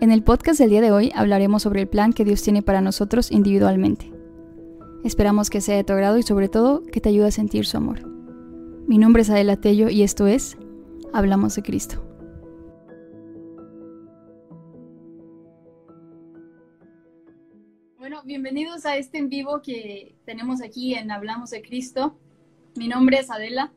En 0.00 0.10
el 0.10 0.24
podcast 0.24 0.58
del 0.58 0.70
día 0.70 0.80
de 0.80 0.90
hoy 0.90 1.12
hablaremos 1.14 1.62
sobre 1.62 1.82
el 1.82 1.88
plan 1.88 2.12
que 2.12 2.24
Dios 2.24 2.42
tiene 2.42 2.62
para 2.62 2.80
nosotros 2.80 3.30
individualmente. 3.30 4.12
Esperamos 5.04 5.50
que 5.50 5.60
sea 5.60 5.76
de 5.76 5.84
tu 5.84 5.92
agrado 5.92 6.18
y 6.18 6.24
sobre 6.24 6.48
todo 6.48 6.82
que 6.82 7.00
te 7.00 7.10
ayude 7.10 7.28
a 7.28 7.30
sentir 7.30 7.64
su 7.64 7.76
amor. 7.76 8.04
Mi 8.88 8.98
nombre 8.98 9.22
es 9.22 9.30
Adela 9.30 9.56
Tello 9.56 9.88
y 9.88 10.02
esto 10.02 10.26
es 10.26 10.58
Hablamos 11.12 11.54
de 11.54 11.62
Cristo. 11.62 12.04
Bueno, 17.96 18.22
bienvenidos 18.24 18.84
a 18.86 18.96
este 18.96 19.18
en 19.18 19.28
vivo 19.28 19.62
que 19.62 20.16
tenemos 20.26 20.60
aquí 20.60 20.94
en 20.94 21.12
Hablamos 21.12 21.50
de 21.50 21.62
Cristo. 21.62 22.18
Mi 22.74 22.88
nombre 22.88 23.20
es 23.20 23.30
Adela 23.30 23.72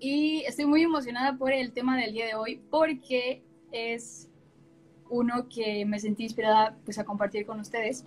y 0.00 0.40
estoy 0.40 0.66
muy 0.66 0.82
emocionada 0.82 1.38
por 1.38 1.52
el 1.52 1.72
tema 1.72 1.96
del 1.96 2.14
día 2.14 2.26
de 2.26 2.34
hoy 2.34 2.60
porque 2.68 3.44
es 3.70 4.29
uno 5.10 5.48
que 5.48 5.84
me 5.84 5.98
sentí 5.98 6.24
inspirada 6.24 6.76
pues 6.84 6.98
a 6.98 7.04
compartir 7.04 7.44
con 7.44 7.60
ustedes. 7.60 8.04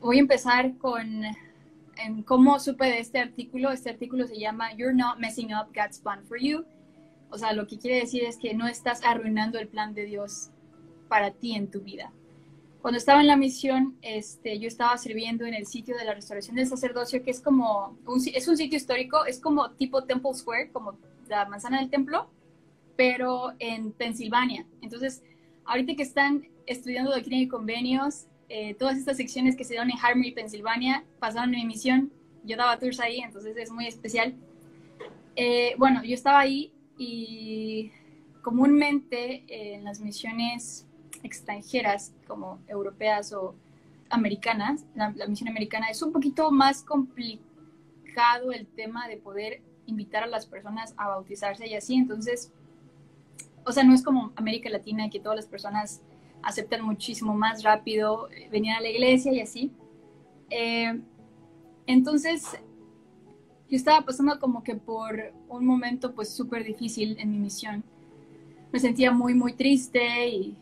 Voy 0.00 0.16
a 0.16 0.20
empezar 0.20 0.76
con 0.78 1.24
en 1.96 2.22
cómo 2.22 2.58
supe 2.58 2.86
de 2.86 3.00
este 3.00 3.18
artículo. 3.18 3.70
Este 3.70 3.90
artículo 3.90 4.26
se 4.26 4.38
llama 4.38 4.72
You're 4.74 4.94
not 4.94 5.18
messing 5.18 5.52
up 5.54 5.72
God's 5.74 5.98
plan 5.98 6.24
for 6.24 6.38
you. 6.38 6.64
O 7.30 7.38
sea, 7.38 7.52
lo 7.52 7.66
que 7.66 7.78
quiere 7.78 7.98
decir 7.98 8.24
es 8.24 8.36
que 8.36 8.54
no 8.54 8.68
estás 8.68 9.02
arruinando 9.04 9.58
el 9.58 9.68
plan 9.68 9.94
de 9.94 10.04
Dios 10.04 10.50
para 11.08 11.30
ti 11.30 11.54
en 11.54 11.70
tu 11.70 11.80
vida. 11.80 12.12
Cuando 12.82 12.98
estaba 12.98 13.20
en 13.20 13.28
la 13.28 13.36
misión, 13.36 13.96
este, 14.02 14.58
yo 14.58 14.66
estaba 14.66 14.98
sirviendo 14.98 15.46
en 15.46 15.54
el 15.54 15.66
sitio 15.66 15.96
de 15.96 16.04
la 16.04 16.14
restauración 16.14 16.56
del 16.56 16.66
sacerdocio, 16.66 17.22
que 17.22 17.30
es 17.30 17.40
como, 17.40 17.96
es 18.34 18.48
un 18.48 18.56
sitio 18.56 18.76
histórico, 18.76 19.24
es 19.24 19.40
como 19.40 19.70
tipo 19.70 20.02
Temple 20.02 20.34
Square, 20.34 20.72
como 20.72 20.98
la 21.28 21.46
manzana 21.46 21.78
del 21.78 21.90
templo, 21.90 22.28
pero 22.96 23.52
en 23.60 23.92
Pensilvania. 23.92 24.66
Entonces, 24.80 25.22
ahorita 25.64 25.94
que 25.94 26.02
están 26.02 26.48
estudiando 26.66 27.10
doctrina 27.10 27.42
y 27.42 27.48
convenios, 27.48 28.26
eh, 28.48 28.74
todas 28.74 28.98
estas 28.98 29.16
secciones 29.16 29.56
que 29.56 29.64
se 29.64 29.74
dan 29.74 29.90
en 29.90 29.98
Harmony, 29.98 30.32
Pensilvania, 30.34 31.04
pasaron 31.18 31.50
mi 31.50 31.64
misión. 31.64 32.12
Yo 32.44 32.56
daba 32.56 32.78
tours 32.78 33.00
ahí, 33.00 33.20
entonces 33.20 33.56
es 33.56 33.70
muy 33.70 33.86
especial. 33.86 34.34
Eh, 35.36 35.74
bueno, 35.78 36.02
yo 36.04 36.14
estaba 36.14 36.40
ahí 36.40 36.72
y 36.98 37.90
comúnmente 38.42 39.44
eh, 39.48 39.74
en 39.74 39.84
las 39.84 40.00
misiones 40.00 40.86
extranjeras, 41.22 42.12
como 42.26 42.60
europeas 42.68 43.32
o 43.32 43.54
americanas, 44.10 44.84
la, 44.94 45.12
la, 45.16 45.26
misión 45.26 45.48
americana, 45.48 45.88
es 45.88 46.02
un 46.02 46.12
poquito 46.12 46.50
más 46.50 46.82
complicado 46.82 48.52
el 48.52 48.66
tema 48.66 49.08
de 49.08 49.16
poder 49.16 49.62
invitar 49.86 50.24
a 50.24 50.26
las 50.26 50.46
personas 50.46 50.92
a 50.98 51.08
bautizarse 51.08 51.66
y 51.66 51.74
así. 51.74 51.94
Entonces, 51.94 52.52
o 53.64 53.72
sea, 53.72 53.84
no 53.84 53.94
es 53.94 54.02
como 54.02 54.32
América 54.36 54.68
Latina 54.70 55.10
que 55.10 55.20
todas 55.20 55.36
las 55.36 55.46
personas 55.46 56.02
aceptan 56.42 56.84
muchísimo 56.84 57.34
más 57.34 57.62
rápido, 57.62 58.28
eh, 58.30 58.48
venir 58.50 58.72
a 58.72 58.80
la 58.80 58.88
iglesia 58.88 59.32
y 59.32 59.40
así. 59.40 59.72
Eh, 60.50 61.00
entonces, 61.86 62.44
yo 63.68 63.76
estaba 63.76 64.04
pasando 64.04 64.38
como 64.38 64.62
que 64.62 64.74
por 64.74 65.32
un 65.48 65.64
momento 65.64 66.14
pues 66.14 66.28
súper 66.28 66.64
difícil 66.64 67.16
en 67.18 67.30
mi 67.30 67.38
misión. 67.38 67.84
Me 68.72 68.80
sentía 68.80 69.12
muy, 69.12 69.34
muy 69.34 69.52
triste 69.52 70.28
y, 70.28 70.56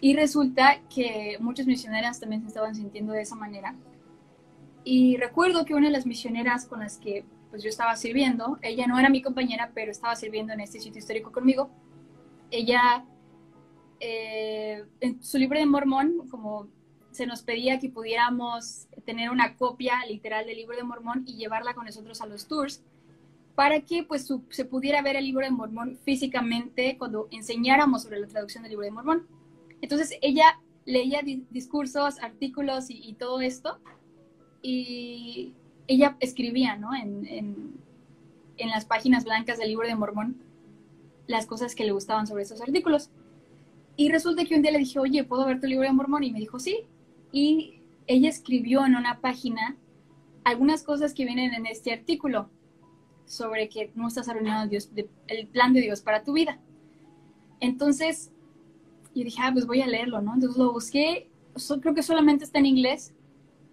y 0.00 0.14
resulta 0.14 0.80
que 0.94 1.36
muchas 1.40 1.66
misioneras 1.66 2.20
también 2.20 2.42
se 2.42 2.48
estaban 2.48 2.74
sintiendo 2.74 3.12
de 3.12 3.22
esa 3.22 3.34
manera. 3.34 3.74
Y 4.84 5.16
recuerdo 5.16 5.64
que 5.64 5.74
una 5.74 5.86
de 5.86 5.92
las 5.92 6.06
misioneras 6.06 6.66
con 6.66 6.80
las 6.80 6.98
que 6.98 7.24
pues 7.50 7.62
yo 7.62 7.68
estaba 7.68 7.96
sirviendo, 7.96 8.58
ella 8.62 8.86
no 8.86 8.98
era 8.98 9.08
mi 9.08 9.22
compañera, 9.22 9.70
pero 9.74 9.92
estaba 9.92 10.16
sirviendo 10.16 10.52
en 10.52 10.60
este 10.60 10.80
sitio 10.80 10.98
histórico 10.98 11.30
conmigo. 11.30 11.70
Ella 12.54 13.04
eh, 13.98 14.84
en 15.00 15.20
su 15.24 15.38
libro 15.38 15.58
de 15.58 15.66
Mormón, 15.66 16.28
como 16.30 16.68
se 17.10 17.26
nos 17.26 17.42
pedía 17.42 17.80
que 17.80 17.88
pudiéramos 17.88 18.86
tener 19.04 19.30
una 19.30 19.56
copia 19.56 20.06
literal 20.06 20.46
del 20.46 20.58
libro 20.58 20.76
de 20.76 20.84
Mormón 20.84 21.24
y 21.26 21.34
llevarla 21.34 21.74
con 21.74 21.86
nosotros 21.86 22.20
a 22.20 22.26
los 22.26 22.46
tours, 22.46 22.84
para 23.56 23.80
que 23.80 24.04
pues 24.04 24.32
se 24.50 24.64
pudiera 24.66 25.02
ver 25.02 25.16
el 25.16 25.24
libro 25.24 25.44
de 25.44 25.50
Mormón 25.50 25.98
físicamente 26.04 26.96
cuando 26.96 27.26
enseñáramos 27.32 28.04
sobre 28.04 28.20
la 28.20 28.28
traducción 28.28 28.62
del 28.62 28.70
libro 28.70 28.84
de 28.84 28.92
Mormón. 28.92 29.26
Entonces 29.80 30.16
ella 30.22 30.60
leía 30.84 31.22
discursos, 31.50 32.20
artículos 32.20 32.86
y, 32.88 33.14
todo 33.14 33.40
esto, 33.40 33.80
y 34.62 35.54
ella 35.88 36.16
escribía, 36.20 36.76
¿no? 36.76 36.94
En, 36.94 37.26
en, 37.26 37.74
en 38.58 38.68
las 38.70 38.84
páginas 38.84 39.24
blancas 39.24 39.58
del 39.58 39.70
libro 39.70 39.88
de 39.88 39.96
Mormón 39.96 40.43
las 41.26 41.46
cosas 41.46 41.74
que 41.74 41.84
le 41.84 41.92
gustaban 41.92 42.26
sobre 42.26 42.42
esos 42.42 42.60
artículos. 42.60 43.10
Y 43.96 44.10
resulta 44.10 44.44
que 44.44 44.54
un 44.54 44.62
día 44.62 44.72
le 44.72 44.78
dije, 44.78 44.98
oye, 44.98 45.24
¿puedo 45.24 45.46
ver 45.46 45.60
tu 45.60 45.66
libro 45.66 45.86
de 45.86 45.92
Mormón? 45.92 46.24
Y 46.24 46.32
me 46.32 46.40
dijo, 46.40 46.58
sí. 46.58 46.80
Y 47.32 47.80
ella 48.06 48.28
escribió 48.28 48.84
en 48.84 48.96
una 48.96 49.20
página 49.20 49.76
algunas 50.44 50.82
cosas 50.82 51.14
que 51.14 51.24
vienen 51.24 51.54
en 51.54 51.66
este 51.66 51.92
artículo 51.92 52.50
sobre 53.24 53.68
que 53.68 53.90
no 53.94 54.08
estás 54.08 54.28
arruinando 54.28 54.68
Dios, 54.68 54.90
el 55.28 55.46
plan 55.46 55.72
de 55.72 55.80
Dios 55.80 56.02
para 56.02 56.22
tu 56.22 56.34
vida. 56.34 56.60
Entonces, 57.60 58.30
yo 59.14 59.24
dije, 59.24 59.40
ah, 59.42 59.50
pues 59.52 59.66
voy 59.66 59.80
a 59.80 59.86
leerlo, 59.86 60.20
¿no? 60.20 60.34
Entonces 60.34 60.58
lo 60.58 60.72
busqué, 60.72 61.28
creo 61.80 61.94
que 61.94 62.02
solamente 62.02 62.44
está 62.44 62.58
en 62.58 62.66
inglés, 62.66 63.14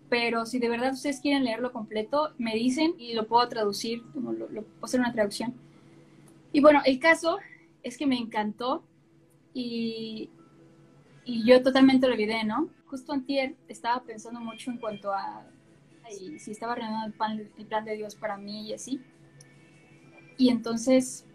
pero 0.10 0.46
si 0.46 0.60
de 0.60 0.70
verdad 0.70 0.94
ustedes 0.94 1.20
quieren 1.20 1.44
leerlo 1.44 1.72
completo, 1.72 2.32
me 2.38 2.54
dicen 2.56 2.94
y 2.98 3.14
lo 3.14 3.28
puedo 3.28 3.48
traducir, 3.50 4.04
lo, 4.14 4.32
lo 4.32 4.64
puedo 4.64 4.86
hacer 4.86 5.00
una 5.00 5.12
traducción. 5.12 5.56
Y 6.52 6.62
bueno, 6.62 6.82
el 6.86 7.00
caso 7.00 7.40
es 7.84 7.98
que 7.98 8.06
me 8.06 8.18
encantó 8.18 8.84
y, 9.54 10.30
y 11.26 11.46
yo 11.46 11.62
totalmente 11.64 12.08
lo 12.08 12.14
olvidé, 12.14 12.44
¿no? 12.44 12.70
Justo 12.88 13.14
antier 13.14 13.56
estaba 13.68 14.04
pensando 14.04 14.40
mucho 14.42 14.72
en 14.72 14.78
cuanto 14.78 15.14
a 15.14 15.46
si 16.38 16.52
estaba 16.52 16.76
renovando 16.76 17.08
el 17.08 17.14
plan, 17.14 17.52
el 17.58 17.66
plan 17.66 17.86
de 17.86 17.96
Dios 17.96 18.16
para 18.16 18.38
mí 18.38 18.68
y 18.68 18.74
así. 18.74 19.02
Y 20.38 20.50
entonces 20.50 21.26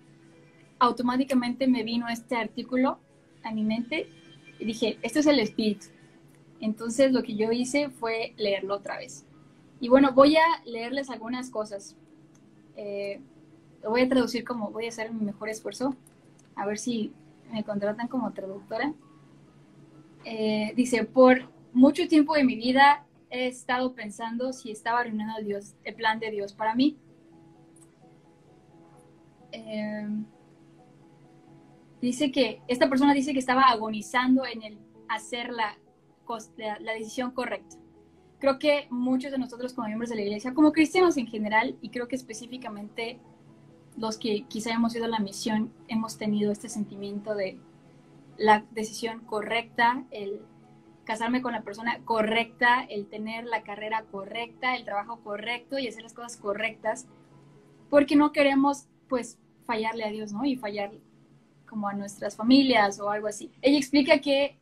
automáticamente 0.78 1.66
me 1.66 1.82
vino 1.82 2.08
este 2.08 2.36
artículo 2.36 2.98
a 3.42 3.52
mi 3.52 3.64
mente 3.64 4.08
y 4.58 4.64
dije, 4.64 4.98
esto 5.02 5.20
es 5.20 5.26
el 5.26 5.40
espíritu. 5.40 5.86
Entonces 6.60 7.12
lo 7.12 7.22
que 7.22 7.36
yo 7.36 7.52
hice 7.52 7.90
fue 7.90 8.34
leerlo 8.36 8.74
otra 8.74 8.98
vez. 8.98 9.24
Y 9.80 9.88
bueno, 9.88 10.12
voy 10.12 10.36
a 10.36 10.44
leerles 10.64 11.10
algunas 11.10 11.50
cosas. 11.50 11.96
Eh, 12.76 13.20
lo 13.86 13.92
voy 13.92 14.00
a 14.00 14.08
traducir 14.08 14.42
como 14.42 14.72
voy 14.72 14.86
a 14.86 14.88
hacer 14.88 15.12
mi 15.12 15.24
mejor 15.24 15.48
esfuerzo. 15.48 15.94
A 16.56 16.66
ver 16.66 16.76
si 16.76 17.12
me 17.52 17.62
contratan 17.62 18.08
como 18.08 18.32
traductora. 18.32 18.92
Eh, 20.24 20.72
dice, 20.74 21.04
por 21.04 21.48
mucho 21.72 22.08
tiempo 22.08 22.34
de 22.34 22.42
mi 22.42 22.56
vida 22.56 23.06
he 23.30 23.46
estado 23.46 23.94
pensando 23.94 24.52
si 24.52 24.72
estaba 24.72 24.98
arruinando 24.98 25.40
Dios, 25.40 25.76
el 25.84 25.94
plan 25.94 26.18
de 26.18 26.32
Dios 26.32 26.52
para 26.52 26.74
mí. 26.74 26.96
Eh, 29.52 30.08
dice 32.02 32.32
que, 32.32 32.62
esta 32.66 32.88
persona 32.88 33.14
dice 33.14 33.32
que 33.32 33.38
estaba 33.38 33.70
agonizando 33.70 34.44
en 34.46 34.64
el 34.64 34.78
hacer 35.08 35.52
la, 35.52 35.78
la, 36.56 36.80
la 36.80 36.92
decisión 36.92 37.30
correcta. 37.30 37.76
Creo 38.40 38.58
que 38.58 38.88
muchos 38.90 39.30
de 39.30 39.38
nosotros 39.38 39.74
como 39.74 39.86
miembros 39.86 40.10
de 40.10 40.16
la 40.16 40.22
iglesia, 40.22 40.54
como 40.54 40.72
cristianos 40.72 41.16
en 41.18 41.28
general, 41.28 41.76
y 41.80 41.90
creo 41.90 42.08
que 42.08 42.16
específicamente 42.16 43.20
los 43.96 44.18
que 44.18 44.44
quizá 44.48 44.72
hemos 44.72 44.94
ido 44.94 45.06
a 45.06 45.08
la 45.08 45.18
misión 45.18 45.72
hemos 45.88 46.18
tenido 46.18 46.52
este 46.52 46.68
sentimiento 46.68 47.34
de 47.34 47.58
la 48.36 48.64
decisión 48.72 49.20
correcta, 49.20 50.04
el 50.10 50.40
casarme 51.04 51.40
con 51.40 51.52
la 51.52 51.62
persona 51.62 52.00
correcta, 52.04 52.84
el 52.88 53.06
tener 53.06 53.44
la 53.46 53.62
carrera 53.62 54.04
correcta, 54.10 54.76
el 54.76 54.84
trabajo 54.84 55.20
correcto 55.20 55.78
y 55.78 55.88
hacer 55.88 56.02
las 56.02 56.12
cosas 56.12 56.36
correctas, 56.36 57.06
porque 57.88 58.16
no 58.16 58.32
queremos 58.32 58.88
pues 59.08 59.38
fallarle 59.64 60.04
a 60.04 60.10
Dios, 60.10 60.32
¿no? 60.32 60.44
Y 60.44 60.56
fallar 60.56 60.92
como 61.66 61.88
a 61.88 61.94
nuestras 61.94 62.36
familias 62.36 63.00
o 63.00 63.10
algo 63.10 63.28
así. 63.28 63.50
Ella 63.62 63.78
explica 63.78 64.18
que 64.18 64.58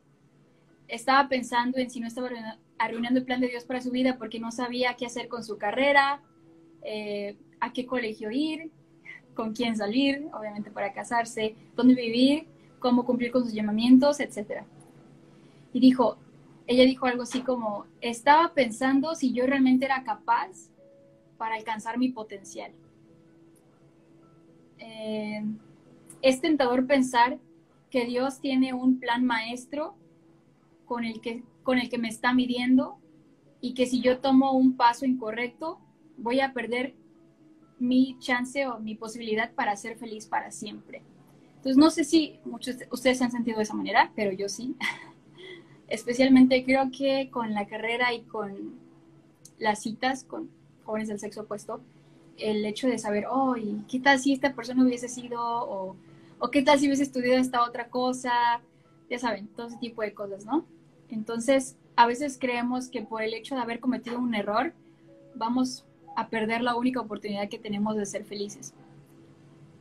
estaba 0.87 1.27
pensando 1.27 1.77
en 1.77 1.89
si 1.89 1.99
no 1.99 2.07
estaba 2.07 2.29
arruinando 2.77 3.19
el 3.19 3.25
plan 3.25 3.41
de 3.41 3.47
Dios 3.47 3.65
para 3.65 3.81
su 3.81 3.91
vida 3.91 4.17
porque 4.17 4.39
no 4.39 4.51
sabía 4.51 4.95
qué 4.95 5.05
hacer 5.05 5.27
con 5.27 5.43
su 5.43 5.57
carrera, 5.57 6.21
eh, 6.83 7.37
a 7.59 7.73
qué 7.73 7.85
colegio 7.85 8.31
ir, 8.31 8.71
con 9.35 9.53
quién 9.53 9.77
salir, 9.77 10.27
obviamente 10.33 10.71
para 10.71 10.93
casarse, 10.93 11.55
dónde 11.75 11.93
vivir, 11.93 12.47
cómo 12.79 13.05
cumplir 13.05 13.31
con 13.31 13.43
sus 13.43 13.53
llamamientos, 13.53 14.19
etc. 14.19 14.63
Y 15.73 15.79
dijo, 15.79 16.17
ella 16.65 16.83
dijo 16.83 17.05
algo 17.05 17.23
así 17.23 17.41
como, 17.41 17.85
estaba 18.01 18.53
pensando 18.53 19.13
si 19.13 19.33
yo 19.33 19.45
realmente 19.45 19.85
era 19.85 20.03
capaz 20.03 20.69
para 21.37 21.55
alcanzar 21.55 21.97
mi 21.97 22.09
potencial. 22.09 22.71
Eh, 24.79 25.43
es 26.21 26.41
tentador 26.41 26.87
pensar 26.87 27.37
que 27.89 28.05
Dios 28.05 28.39
tiene 28.39 28.73
un 28.73 28.99
plan 28.99 29.25
maestro 29.25 29.95
con 30.85 31.05
el, 31.05 31.21
que, 31.21 31.43
con 31.63 31.77
el 31.77 31.89
que 31.89 31.97
me 31.97 32.07
está 32.07 32.33
midiendo 32.33 32.97
y 33.61 33.73
que 33.73 33.85
si 33.85 34.01
yo 34.01 34.19
tomo 34.19 34.53
un 34.53 34.75
paso 34.75 35.05
incorrecto, 35.05 35.79
voy 36.17 36.39
a 36.39 36.53
perder 36.53 36.95
mi 37.79 38.17
chance 38.19 38.67
o 38.67 38.79
mi 38.79 38.95
posibilidad 38.95 39.51
para 39.53 39.75
ser 39.75 39.97
feliz 39.97 40.25
para 40.25 40.51
siempre. 40.51 41.01
Entonces, 41.57 41.77
no 41.77 41.89
sé 41.89 42.03
si 42.03 42.39
muchos 42.45 42.77
de 42.77 42.87
ustedes 42.91 43.17
se 43.17 43.23
han 43.23 43.31
sentido 43.31 43.57
de 43.57 43.63
esa 43.63 43.73
manera, 43.73 44.11
pero 44.15 44.31
yo 44.31 44.49
sí. 44.49 44.75
Especialmente 45.87 46.63
creo 46.63 46.89
que 46.95 47.29
con 47.31 47.53
la 47.53 47.67
carrera 47.67 48.13
y 48.13 48.21
con 48.23 48.79
las 49.59 49.81
citas 49.81 50.23
con 50.23 50.49
jóvenes 50.83 51.07
del 51.07 51.19
sexo 51.19 51.41
opuesto, 51.41 51.81
el 52.37 52.65
hecho 52.65 52.87
de 52.87 52.97
saber, 52.97 53.25
oh, 53.29 53.55
¿y 53.55 53.83
qué 53.87 53.99
tal 53.99 54.19
si 54.19 54.33
esta 54.33 54.53
persona 54.53 54.83
hubiese 54.83 55.07
sido, 55.07 55.41
o, 55.41 55.95
o 56.39 56.51
qué 56.51 56.61
tal 56.61 56.79
si 56.79 56.87
hubiese 56.87 57.03
estudiado 57.03 57.39
esta 57.39 57.63
otra 57.63 57.89
cosa, 57.89 58.61
ya 59.09 59.19
saben, 59.19 59.47
todo 59.47 59.67
ese 59.67 59.77
tipo 59.77 60.01
de 60.01 60.13
cosas, 60.13 60.45
¿no? 60.45 60.65
Entonces, 61.09 61.77
a 61.95 62.07
veces 62.07 62.37
creemos 62.39 62.89
que 62.89 63.01
por 63.01 63.21
el 63.21 63.33
hecho 63.33 63.55
de 63.55 63.61
haber 63.61 63.79
cometido 63.79 64.19
un 64.19 64.35
error, 64.35 64.73
vamos 65.35 65.85
a 66.15 66.29
perder 66.29 66.61
la 66.61 66.75
única 66.75 67.01
oportunidad 67.01 67.49
que 67.49 67.59
tenemos 67.59 67.95
de 67.95 68.05
ser 68.05 68.25
felices. 68.25 68.73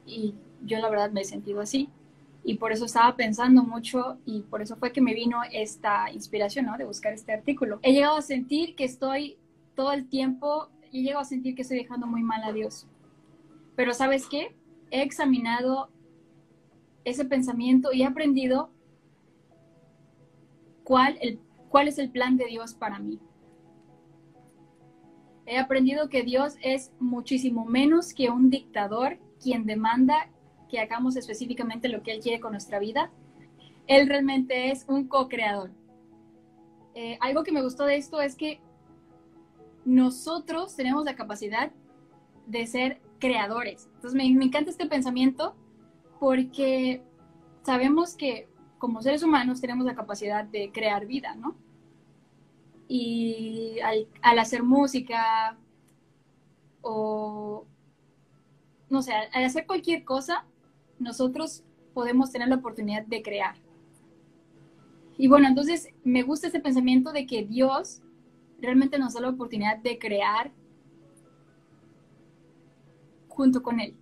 Y 0.07 0.35
yo 0.65 0.79
la 0.79 0.89
verdad 0.89 1.11
me 1.11 1.23
he 1.23 1.25
sentido 1.25 1.61
así. 1.61 1.89
Y 2.43 2.57
por 2.57 2.73
eso 2.73 2.85
estaba 2.85 3.17
pensando 3.17 3.63
mucho 3.63 4.19
y 4.27 4.43
por 4.43 4.61
eso 4.61 4.77
fue 4.77 4.93
que 4.93 5.01
me 5.01 5.15
vino 5.15 5.39
esta 5.51 6.11
inspiración, 6.13 6.67
¿no? 6.67 6.77
De 6.77 6.85
buscar 6.85 7.15
este 7.15 7.33
artículo. 7.33 7.79
He 7.83 7.93
llegado 7.93 8.17
a 8.17 8.23
sentir 8.23 8.75
que 8.75 8.85
estoy 8.85 9.39
todo 9.75 9.93
el 9.93 10.07
tiempo, 10.07 10.69
he 10.93 11.01
llegado 11.01 11.23
a 11.23 11.25
sentir 11.25 11.55
que 11.55 11.63
estoy 11.63 11.79
dejando 11.79 12.07
muy 12.07 12.23
mal 12.23 12.45
a 12.45 12.53
Dios. 12.53 12.87
Pero 13.77 13.95
¿sabes 13.95 14.27
qué? 14.27 14.55
He 14.91 15.03
examinado 15.03 15.89
ese 17.05 17.25
pensamiento 17.25 17.93
y 17.93 18.03
he 18.03 18.07
aprendido 18.07 18.71
cuál, 20.85 21.19
el, 21.23 21.41
cuál 21.71 21.89
es 21.89 21.99
el 21.99 22.11
plan 22.11 22.37
de 22.37 22.47
Dios 22.47 22.75
para 22.75 22.99
mí. 22.99 23.19
He 25.47 25.59
aprendido 25.59 26.09
que 26.09 26.23
Dios 26.23 26.57
es 26.63 26.93
muchísimo 27.01 27.65
menos 27.65 28.15
que 28.15 28.31
un 28.31 28.51
dictador 28.51 29.19
quien 29.43 29.67
demanda 29.67 30.31
que 30.71 30.81
hagamos 30.81 31.17
específicamente 31.17 31.89
lo 31.89 32.03
que 32.03 32.13
Él 32.13 32.21
quiere 32.21 32.41
con 32.41 32.53
nuestra 32.53 32.79
vida. 32.79 33.11
Él 33.87 34.09
realmente 34.09 34.71
es 34.71 34.87
un 34.89 35.07
co-creador. 35.07 35.71
Eh, 36.95 37.19
algo 37.21 37.43
que 37.43 37.53
me 37.53 37.63
gustó 37.63 37.85
de 37.85 37.97
esto 37.97 38.21
es 38.21 38.37
que 38.37 38.61
nosotros 39.85 40.75
tenemos 40.75 41.05
la 41.05 41.15
capacidad 41.15 41.71
de 42.47 42.67
ser 42.67 43.01
creadores. 43.19 43.89
Entonces 43.97 44.15
me, 44.15 44.29
me 44.35 44.47
encanta 44.47 44.71
este 44.71 44.87
pensamiento 44.87 45.55
porque 46.19 47.03
sabemos 47.63 48.17
que 48.17 48.49
como 48.79 49.03
seres 49.03 49.23
humanos 49.23 49.61
tenemos 49.61 49.85
la 49.85 49.95
capacidad 49.95 50.45
de 50.45 50.71
crear 50.73 51.07
vida, 51.07 51.35
¿no? 51.35 51.57
Y 52.89 53.79
al, 53.81 54.39
hacer 54.39 54.63
música 54.63 55.59
o, 56.83 57.67
no 58.91 59.03
sé, 59.03 59.13
al 59.13 59.45
hacer 59.45 59.67
cualquier 59.67 60.05
cosa, 60.05 60.45
nosotros 60.99 61.65
podemos 61.95 62.31
tener 62.31 62.49
la 62.49 62.57
oportunidad 62.57 63.07
de 63.07 63.23
crear. 63.23 63.57
Y 65.17 65.29
bueno, 65.29 65.47
entonces 65.49 65.89
me 66.03 66.23
gusta 66.23 66.49
este 66.49 66.61
pensamiento 66.61 67.13
de 67.13 67.27
que 67.27 67.45
Dios 67.45 68.03
realmente 68.61 68.99
nos 68.99 69.15
da 69.15 69.21
la 69.21 69.31
oportunidad 69.31 69.79
de 69.79 69.99
crear 69.99 70.53
junto 73.29 73.63
con 73.63 73.81
Él. 73.81 73.97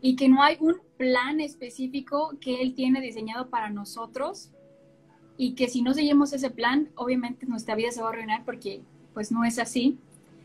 Y 0.00 0.16
que 0.16 0.28
no 0.28 0.42
hay 0.42 0.56
un 0.60 0.76
plan 0.96 1.40
específico 1.40 2.32
que 2.40 2.60
Él 2.60 2.74
tiene 2.74 3.00
diseñado 3.00 3.48
para 3.48 3.70
nosotros 3.70 4.50
y 5.36 5.54
que 5.54 5.68
si 5.68 5.82
no 5.82 5.94
seguimos 5.94 6.32
ese 6.32 6.50
plan, 6.50 6.90
obviamente 6.94 7.46
nuestra 7.46 7.74
vida 7.74 7.90
se 7.90 8.00
va 8.00 8.08
a 8.08 8.12
arruinar 8.12 8.44
porque 8.44 8.82
pues 9.12 9.32
no 9.32 9.44
es 9.44 9.58
así, 9.58 9.98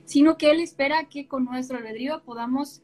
sino 0.06 0.38
que 0.38 0.51
Él 0.51 0.59
espera 0.59 1.06
que 1.06 1.27
con 1.27 1.45
nuestro 1.45 1.77
albedrío 1.77 2.21
podamos 2.24 2.81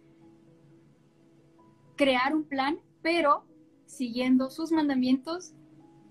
crear 1.95 2.35
un 2.35 2.43
plan, 2.43 2.79
pero 3.01 3.43
siguiendo 3.85 4.49
sus 4.49 4.71
mandamientos 4.71 5.53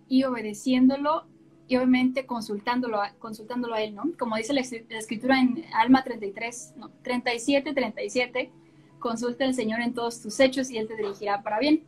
y 0.08 0.24
obedeciéndolo 0.24 1.26
y 1.66 1.76
obviamente 1.76 2.26
consultándolo 2.26 3.00
a, 3.00 3.12
consultándolo 3.14 3.74
a 3.74 3.82
Él, 3.82 3.94
¿no? 3.94 4.04
Como 4.18 4.36
dice 4.36 4.52
la, 4.52 4.60
escritura 4.60 5.40
en 5.40 5.64
Alma 5.72 6.04
33, 6.04 6.74
no, 6.76 6.90
37, 7.02 7.72
37, 7.72 8.50
consulta 8.98 9.44
al 9.44 9.54
Señor 9.54 9.80
en 9.80 9.94
todos 9.94 10.20
tus 10.20 10.38
hechos 10.40 10.70
y 10.70 10.78
Él 10.78 10.88
te 10.88 10.96
dirigirá 10.96 11.42
para 11.42 11.58
bien. 11.58 11.84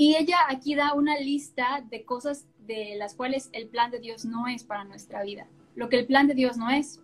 Y 0.00 0.14
ella 0.14 0.36
aquí 0.48 0.76
da 0.76 0.94
una 0.94 1.18
lista 1.18 1.84
de 1.90 2.04
cosas 2.04 2.46
de 2.68 2.94
las 2.96 3.16
cuales 3.16 3.50
el 3.52 3.66
plan 3.66 3.90
de 3.90 3.98
Dios 3.98 4.24
no 4.24 4.46
es 4.46 4.62
para 4.62 4.84
nuestra 4.84 5.24
vida. 5.24 5.48
Lo 5.74 5.88
que 5.88 5.98
el 5.98 6.06
plan 6.06 6.28
de 6.28 6.34
Dios 6.34 6.56
no 6.56 6.70
es. 6.70 7.00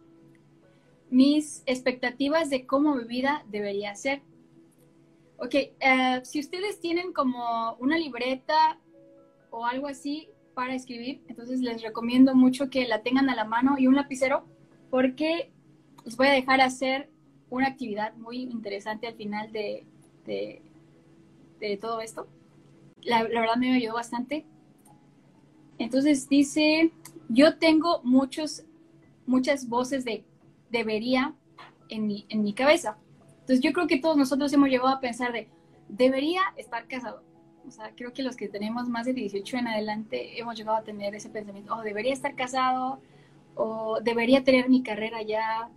Mis 1.10 1.64
expectativas 1.66 2.50
de 2.50 2.66
cómo 2.66 2.94
mi 2.94 3.02
vida 3.02 3.44
debería 3.50 3.96
ser. 3.96 4.22
Ok, 5.38 5.54
eh, 5.54 6.20
si 6.22 6.38
ustedes 6.38 6.78
tienen 6.78 7.12
como 7.12 7.74
una 7.80 7.98
libreta 7.98 8.78
o 9.50 9.66
algo 9.66 9.88
así 9.88 10.28
para 10.54 10.76
escribir, 10.76 11.20
entonces 11.26 11.58
les 11.62 11.82
recomiendo 11.82 12.36
mucho 12.36 12.70
que 12.70 12.86
la 12.86 13.02
tengan 13.02 13.28
a 13.28 13.34
la 13.34 13.44
mano 13.44 13.74
y 13.76 13.88
un 13.88 13.96
lapicero 13.96 14.44
porque 14.90 15.50
les 16.04 16.16
voy 16.16 16.28
a 16.28 16.32
dejar 16.32 16.60
hacer 16.60 17.10
una 17.50 17.66
actividad 17.66 18.14
muy 18.14 18.42
interesante 18.42 19.08
al 19.08 19.16
final 19.16 19.50
de, 19.50 19.84
de 20.24 21.76
todo 21.76 22.00
esto 22.00 22.28
la, 23.04 23.22
verdad 23.22 23.56
me 23.56 23.74
ayudó 23.74 23.94
bastante. 23.94 24.44
Entonces 25.78 26.28
dice, 26.28 26.92
yo 27.28 27.58
tengo 27.58 28.00
muchos, 28.02 28.64
muchas 29.26 29.68
voces 29.68 30.04
de 30.04 30.24
debería 30.70 31.34
en 31.88 32.06
mi, 32.06 32.26
en 32.28 32.42
mi 32.42 32.52
cabeza. 32.52 32.98
Entonces 33.40 33.60
yo 33.60 33.72
creo 33.72 33.86
que 33.86 33.98
todos 33.98 34.16
nosotros 34.16 34.52
hemos 34.52 34.68
llegado 34.68 34.88
a 34.88 35.00
pensar 35.00 35.32
de, 35.32 35.48
debería 35.88 36.42
estar 36.56 36.86
casado. 36.86 37.22
O 37.66 37.70
sea, 37.70 37.92
creo 37.94 38.12
que 38.12 38.22
los 38.22 38.36
que 38.36 38.48
tenemos 38.48 38.88
más 38.88 39.06
de 39.06 39.14
18 39.14 39.56
en 39.56 39.68
adelante 39.68 40.38
hemos 40.38 40.56
llegado 40.56 40.76
a 40.76 40.82
tener 40.82 41.14
ese 41.14 41.30
pensamiento, 41.30 41.74
oh, 41.74 41.82
debería 41.82 42.12
estar 42.12 42.34
casado, 42.34 43.00
o 43.54 44.00
debería 44.02 44.44
tener 44.44 44.68
mi 44.68 44.82
carrera 44.82 45.22
ya, 45.22 45.70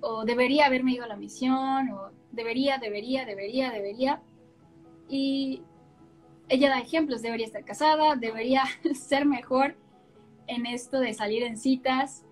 o 0.00 0.24
debería 0.24 0.66
haberme 0.66 0.92
ido 0.92 1.04
a 1.04 1.08
la 1.08 1.16
misión, 1.16 1.90
o 1.90 2.10
debería, 2.32 2.78
debería, 2.78 3.24
debería, 3.24 3.70
debería. 3.70 4.22
Y 5.08 5.62
ella 6.48 6.70
da 6.70 6.78
ejemplos, 6.78 7.22
debería 7.22 7.46
estar 7.46 7.64
casada, 7.64 8.16
debería 8.16 8.62
ser 8.94 9.26
mejor 9.26 9.76
en 10.46 10.66
esto 10.66 11.00
de 11.00 11.12
salir 11.12 11.42
en 11.42 11.56
citas 11.56 12.24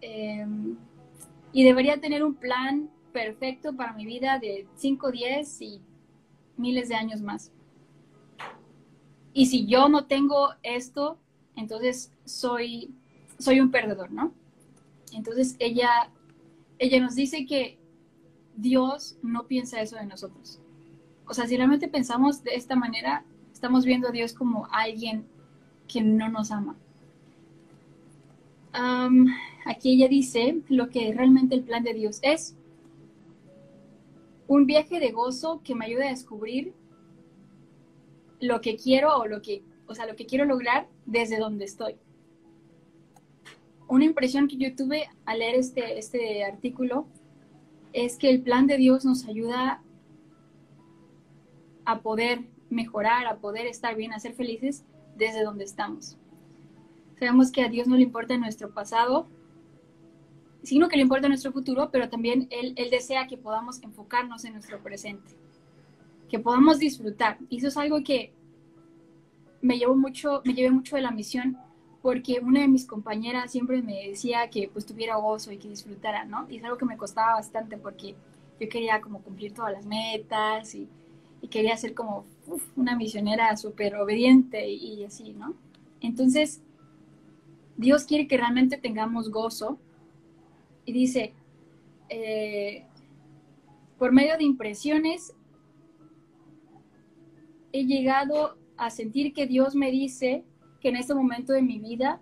em, 0.00 0.76
y 1.52 1.64
debería 1.64 2.00
tener 2.00 2.24
un 2.24 2.34
plan 2.34 2.90
perfecto 3.12 3.74
para 3.74 3.92
mi 3.92 4.06
vida 4.06 4.38
de 4.38 4.66
5, 4.76 5.10
10 5.10 5.62
y 5.62 5.80
miles 6.56 6.88
de 6.88 6.94
años 6.94 7.20
más. 7.20 7.52
Y 9.32 9.46
si 9.46 9.66
yo 9.66 9.88
no 9.88 10.06
tengo 10.06 10.50
esto, 10.62 11.18
entonces 11.56 12.12
soy, 12.24 12.94
soy 13.38 13.60
un 13.60 13.70
perdedor, 13.70 14.10
¿no? 14.10 14.32
Entonces 15.12 15.56
ella, 15.58 16.10
ella 16.78 17.00
nos 17.00 17.14
dice 17.14 17.44
que 17.44 17.78
Dios 18.54 19.18
no 19.22 19.46
piensa 19.46 19.82
eso 19.82 19.96
de 19.96 20.06
nosotros 20.06 20.60
o 21.26 21.34
sea, 21.34 21.46
si 21.46 21.56
realmente 21.56 21.88
pensamos 21.88 22.42
de 22.42 22.54
esta 22.54 22.76
manera, 22.76 23.24
estamos 23.52 23.84
viendo 23.84 24.08
a 24.08 24.12
Dios 24.12 24.32
como 24.32 24.68
alguien 24.70 25.26
que 25.88 26.00
no 26.02 26.28
nos 26.28 26.50
ama. 26.50 26.76
aquí 29.64 29.94
ella 29.94 30.08
dice 30.08 30.60
lo 30.68 30.90
que 30.90 31.12
realmente 31.14 31.54
el 31.54 31.62
plan 31.62 31.82
de 31.82 31.94
Dios 31.94 32.18
es. 32.22 32.56
Un 34.48 34.66
viaje 34.66 35.00
de 35.00 35.10
gozo 35.10 35.60
que 35.64 35.74
me 35.74 35.86
ayude 35.86 36.06
a 36.06 36.10
descubrir 36.10 36.72
lo 38.40 38.60
que 38.60 38.76
quiero 38.76 39.16
o 39.16 39.26
lo 39.26 39.42
que, 39.42 39.64
o 39.86 39.94
sea, 39.94 40.06
lo 40.06 40.14
que 40.14 40.26
quiero 40.26 40.44
lograr 40.44 40.88
desde 41.04 41.38
donde 41.38 41.64
estoy. 41.64 41.96
Una 43.88 44.04
impresión 44.04 44.46
que 44.46 44.56
yo 44.56 44.74
tuve 44.74 45.08
al 45.24 45.38
leer 45.40 45.56
este, 45.56 45.98
este 45.98 46.44
artículo 46.44 47.06
es 47.92 48.18
que 48.18 48.28
el 48.28 48.42
plan 48.42 48.66
de 48.66 48.76
Dios 48.76 49.04
nos 49.04 49.26
ayuda 49.26 49.82
a 51.86 52.00
poder 52.00 52.44
mejorar, 52.68 53.26
a 53.26 53.36
poder 53.36 53.66
estar 53.66 53.94
bien, 53.96 54.12
a 54.12 54.20
ser 54.20 54.34
felices 54.34 54.84
desde 55.16 55.42
donde 55.42 55.64
estamos. 55.64 56.18
Sabemos 57.18 57.50
que 57.50 57.62
a 57.62 57.68
Dios 57.68 57.86
no 57.86 57.96
le 57.96 58.02
importa 58.02 58.36
nuestro 58.36 58.70
pasado, 58.70 59.26
sino 60.62 60.88
que 60.88 60.96
le 60.96 61.02
importa 61.02 61.28
nuestro 61.28 61.52
futuro, 61.52 61.90
pero 61.90 62.10
también 62.10 62.48
Él, 62.50 62.74
él 62.76 62.90
desea 62.90 63.26
que 63.26 63.38
podamos 63.38 63.82
enfocarnos 63.82 64.44
en 64.44 64.52
nuestro 64.52 64.82
presente, 64.82 65.32
que 66.28 66.38
podamos 66.38 66.78
disfrutar. 66.78 67.38
Y 67.48 67.58
eso 67.58 67.68
es 67.68 67.76
algo 67.76 68.02
que 68.02 68.32
me 69.62 69.78
llevó 69.78 69.94
mucho, 69.94 70.42
me 70.44 70.54
llevé 70.54 70.70
mucho 70.70 70.96
de 70.96 71.02
la 71.02 71.12
misión, 71.12 71.56
porque 72.02 72.40
una 72.40 72.60
de 72.60 72.68
mis 72.68 72.84
compañeras 72.84 73.50
siempre 73.50 73.80
me 73.82 74.08
decía 74.08 74.50
que 74.50 74.68
pues 74.72 74.86
tuviera 74.86 75.16
gozo 75.16 75.52
y 75.52 75.58
que 75.58 75.68
disfrutara, 75.68 76.24
¿no? 76.24 76.46
Y 76.50 76.58
es 76.58 76.64
algo 76.64 76.76
que 76.76 76.84
me 76.84 76.96
costaba 76.96 77.34
bastante 77.34 77.76
porque 77.78 78.14
yo 78.60 78.68
quería 78.68 79.00
como 79.00 79.22
cumplir 79.22 79.52
todas 79.54 79.72
las 79.72 79.86
metas 79.86 80.74
y 80.74 80.88
y 81.40 81.48
quería 81.48 81.76
ser 81.76 81.94
como 81.94 82.24
una 82.76 82.96
misionera 82.96 83.56
súper 83.56 83.96
obediente 83.96 84.68
y, 84.68 85.04
así, 85.04 85.32
¿no? 85.32 85.54
Entonces, 86.00 86.62
Dios 87.76 88.04
quiere 88.04 88.26
que 88.26 88.36
realmente 88.36 88.78
tengamos 88.78 89.30
gozo 89.30 89.78
y 90.84 90.92
dice, 90.92 91.34
eh, 92.08 92.84
por 93.98 94.12
medio 94.12 94.36
de 94.36 94.44
impresiones, 94.44 95.34
he 97.72 97.84
llegado 97.84 98.56
a 98.76 98.90
sentir 98.90 99.32
que 99.32 99.46
Dios 99.46 99.74
me 99.74 99.90
dice 99.90 100.44
que 100.80 100.88
en 100.88 100.96
este 100.96 101.14
momento 101.14 101.52
de 101.52 101.62
mi 101.62 101.78
vida 101.78 102.20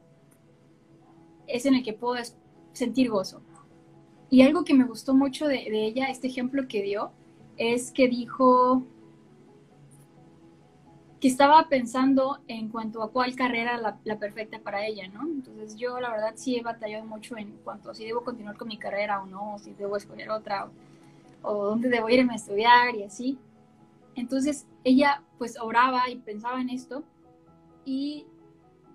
es 1.46 1.66
en 1.66 1.74
el 1.74 1.82
que 1.82 1.92
puedo 1.92 2.22
sentir 2.72 3.10
gozo. 3.10 3.42
Y 4.30 4.42
algo 4.42 4.64
que 4.64 4.74
me 4.74 4.84
gustó 4.84 5.14
mucho 5.14 5.46
de, 5.46 5.64
ella, 5.68 6.06
este 6.06 6.26
ejemplo 6.26 6.66
que 6.66 6.82
dio, 6.82 7.12
es 7.56 7.92
que 7.92 8.08
dijo 8.08 8.84
que 11.24 11.28
estaba 11.28 11.70
pensando 11.70 12.42
en 12.48 12.68
cuanto 12.68 13.02
a 13.02 13.10
cuál 13.10 13.34
carrera 13.34 13.78
la, 13.78 13.98
la, 14.04 14.18
perfecta 14.18 14.58
para 14.58 14.86
ella, 14.86 15.08
¿no? 15.08 15.22
Entonces 15.22 15.74
yo 15.74 15.98
la 15.98 16.10
verdad 16.10 16.34
sí 16.34 16.54
he 16.54 16.60
batallado 16.60 17.06
mucho 17.06 17.38
en 17.38 17.52
cuanto 17.64 17.90
a 17.90 17.94
si 17.94 18.04
debo 18.04 18.22
continuar 18.22 18.58
con 18.58 18.68
mi 18.68 18.76
carrera 18.76 19.22
o 19.22 19.26
no, 19.26 19.58
si 19.58 19.72
debo 19.72 19.96
escoger 19.96 20.28
otra, 20.28 20.66
o, 20.66 21.48
o 21.48 21.64
dónde 21.64 21.88
debo 21.88 22.10
irme 22.10 22.34
a 22.34 22.36
estudiar 22.36 22.94
y 22.94 23.04
así. 23.04 23.38
Entonces 24.14 24.66
ella 24.84 25.22
pues 25.38 25.58
oraba 25.58 26.10
y 26.10 26.16
pensaba 26.16 26.60
en 26.60 26.68
esto 26.68 27.04
y, 27.86 28.26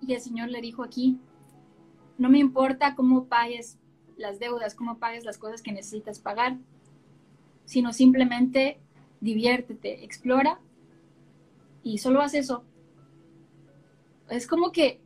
y 0.00 0.14
el 0.14 0.20
Señor 0.20 0.50
le 0.50 0.60
dijo 0.60 0.84
aquí, 0.84 1.18
no 2.16 2.28
me 2.28 2.38
importa 2.38 2.94
cómo 2.94 3.24
pagues 3.24 3.76
las 4.16 4.38
deudas, 4.38 4.76
cómo 4.76 4.98
pagues 4.98 5.24
las 5.24 5.36
cosas 5.36 5.62
que 5.62 5.72
necesitas 5.72 6.20
pagar, 6.20 6.58
sino 7.64 7.92
simplemente 7.92 8.78
diviértete, 9.20 10.04
explora 10.04 10.60
y 11.82 11.98
solo 11.98 12.20
haz 12.20 12.34
eso. 12.34 12.64
Es 14.28 14.46
como 14.46 14.72
que 14.72 15.00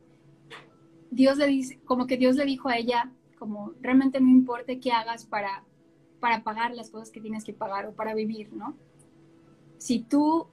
Dios 1.11 1.37
le 1.37 1.47
dice, 1.47 1.79
como 1.85 2.07
que 2.07 2.17
Dios 2.17 2.35
le 2.35 2.45
dijo 2.45 2.69
a 2.69 2.77
ella, 2.77 3.11
como 3.39 3.73
realmente 3.81 4.19
no 4.19 4.29
importa 4.29 4.79
qué 4.79 4.91
hagas 4.91 5.25
para, 5.25 5.63
para 6.19 6.43
pagar 6.43 6.73
las 6.75 6.89
cosas 6.89 7.09
que 7.09 7.21
tienes 7.21 7.43
que 7.43 7.53
pagar 7.53 7.85
o 7.85 7.93
para 7.93 8.13
vivir, 8.13 8.51
¿no? 8.53 8.75
Si 9.77 9.99
tú 9.99 10.47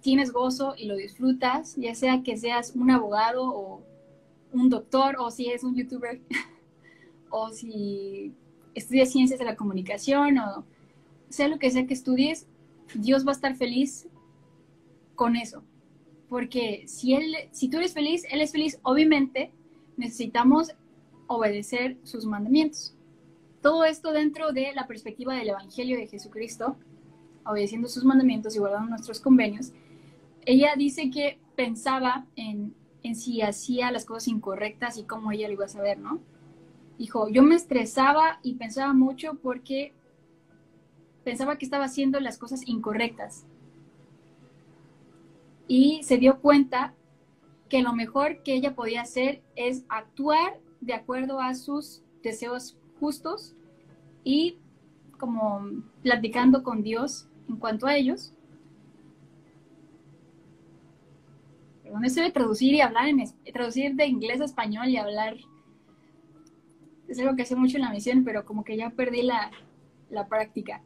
tienes 0.00 0.32
gozo 0.32 0.74
y 0.76 0.86
lo 0.86 0.96
disfrutas, 0.96 1.76
ya 1.76 1.94
sea 1.94 2.22
que 2.22 2.36
seas 2.36 2.72
un 2.74 2.90
abogado 2.90 3.44
o 3.44 3.82
un 4.52 4.68
doctor 4.68 5.16
o 5.18 5.30
si 5.30 5.48
eres 5.48 5.64
un 5.64 5.74
youtuber 5.74 6.20
o 7.30 7.50
si 7.50 8.34
estudias 8.74 9.10
ciencias 9.10 9.38
de 9.38 9.46
la 9.46 9.56
comunicación 9.56 10.38
o 10.38 10.64
sea 11.28 11.48
lo 11.48 11.58
que 11.58 11.70
sea 11.70 11.86
que 11.86 11.94
estudies, 11.94 12.46
Dios 12.94 13.24
va 13.24 13.30
a 13.30 13.34
estar 13.34 13.54
feliz 13.56 14.06
con 15.22 15.36
eso. 15.36 15.62
Porque 16.28 16.82
si, 16.88 17.14
él, 17.14 17.32
si 17.52 17.68
tú 17.68 17.76
eres 17.76 17.94
feliz, 17.94 18.26
Él 18.28 18.40
es 18.40 18.50
feliz. 18.50 18.80
Obviamente 18.82 19.52
necesitamos 19.96 20.72
obedecer 21.28 21.96
sus 22.02 22.26
mandamientos. 22.26 22.96
Todo 23.60 23.84
esto 23.84 24.10
dentro 24.10 24.50
de 24.50 24.72
la 24.74 24.88
perspectiva 24.88 25.36
del 25.36 25.50
Evangelio 25.50 25.96
de 25.96 26.08
Jesucristo, 26.08 26.76
obedeciendo 27.46 27.86
sus 27.86 28.04
mandamientos 28.04 28.56
y 28.56 28.58
guardando 28.58 28.90
nuestros 28.90 29.20
convenios. 29.20 29.70
Ella 30.44 30.72
dice 30.76 31.08
que 31.12 31.38
pensaba 31.54 32.26
en, 32.34 32.74
en 33.04 33.14
si 33.14 33.42
hacía 33.42 33.92
las 33.92 34.04
cosas 34.04 34.26
incorrectas 34.26 34.98
y 34.98 35.04
cómo 35.04 35.30
ella 35.30 35.46
lo 35.46 35.54
iba 35.54 35.66
a 35.66 35.68
saber, 35.68 36.00
¿no? 36.00 36.18
Dijo, 36.98 37.28
yo 37.28 37.44
me 37.44 37.54
estresaba 37.54 38.40
y 38.42 38.54
pensaba 38.54 38.92
mucho 38.92 39.34
porque 39.40 39.94
pensaba 41.22 41.58
que 41.58 41.64
estaba 41.64 41.84
haciendo 41.84 42.18
las 42.18 42.38
cosas 42.38 42.66
incorrectas. 42.66 43.46
Y 45.74 46.02
se 46.02 46.18
dio 46.18 46.38
cuenta 46.38 46.92
que 47.70 47.80
lo 47.80 47.94
mejor 47.94 48.42
que 48.42 48.52
ella 48.52 48.74
podía 48.74 49.00
hacer 49.00 49.42
es 49.56 49.86
actuar 49.88 50.60
de 50.82 50.92
acuerdo 50.92 51.40
a 51.40 51.54
sus 51.54 52.02
deseos 52.22 52.76
justos 53.00 53.56
y 54.22 54.58
como 55.18 55.82
platicando 56.02 56.62
con 56.62 56.82
Dios 56.82 57.26
en 57.48 57.56
cuanto 57.56 57.86
a 57.86 57.96
ellos. 57.96 58.34
Perdón, 61.82 62.04
eso 62.04 62.20
de 62.20 62.30
traducir 62.32 62.74
y 62.74 62.82
hablar 62.82 63.08
en 63.08 63.24
traducir 63.50 63.94
de 63.94 64.04
inglés 64.04 64.42
a 64.42 64.44
español 64.44 64.90
y 64.90 64.98
hablar 64.98 65.38
es 67.08 67.18
algo 67.18 67.34
que 67.34 67.44
hace 67.44 67.56
mucho 67.56 67.78
en 67.78 67.84
la 67.84 67.90
misión, 67.90 68.24
pero 68.24 68.44
como 68.44 68.62
que 68.62 68.76
ya 68.76 68.90
perdí 68.90 69.22
la, 69.22 69.50
práctica. 70.28 70.82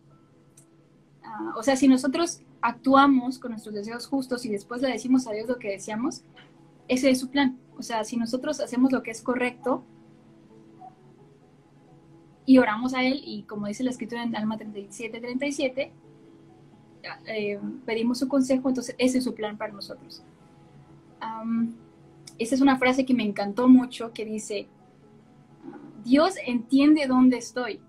Ah, 1.25 1.55
o 1.57 1.65
sea, 1.65 1.75
si 1.75 1.89
nosotros 1.89 2.46
actuamos 2.67 3.39
con 3.39 3.53
nuestros 3.53 3.77
deseos 3.77 4.09
justos 4.09 4.45
y 4.45 4.51
después 4.51 4.83
le 4.83 4.89
decimos 4.89 5.29
a 5.29 5.33
Dios 5.33 5.47
lo 5.47 5.57
que 5.57 5.71
deseamos, 5.71 6.23
ese 6.89 7.11
es 7.11 7.21
su 7.21 7.31
plan. 7.31 7.57
O 7.79 7.83
sea, 7.83 8.03
si 8.03 8.17
nosotros 8.17 8.59
hacemos 8.59 8.91
lo 8.91 9.05
que 9.05 9.13
es 9.13 9.23
correcto 9.23 9.85
y 12.45 12.59
oramos 12.59 12.93
a 12.93 13.05
Él, 13.05 13.23
y 13.25 13.45
como 13.45 13.69
dice 13.69 13.85
la 13.85 13.91
escritura 13.91 14.25
en 14.25 14.35
Alma 14.35 14.59
37, 14.59 15.21
37, 15.21 15.93
eh, 17.29 17.61
pedimos 17.85 18.19
su 18.19 18.27
consejo, 18.27 18.69
entonces 18.69 18.97
ese 18.99 19.19
es 19.19 19.25
su 19.25 19.33
plan 19.33 19.57
para 19.57 19.73
nosotros. 19.73 20.25
esa 22.37 22.55
es 22.55 22.61
una 22.61 22.79
frase 22.79 23.07
que 23.07 23.15
me 23.15 23.23
encantó 23.23 23.69
mucho, 23.69 24.13
que 24.13 24.25
dice, 24.25 24.67
Dios 26.05 26.35
entiende 26.45 27.07
dónde 27.07 27.39
estoy. 27.39 27.81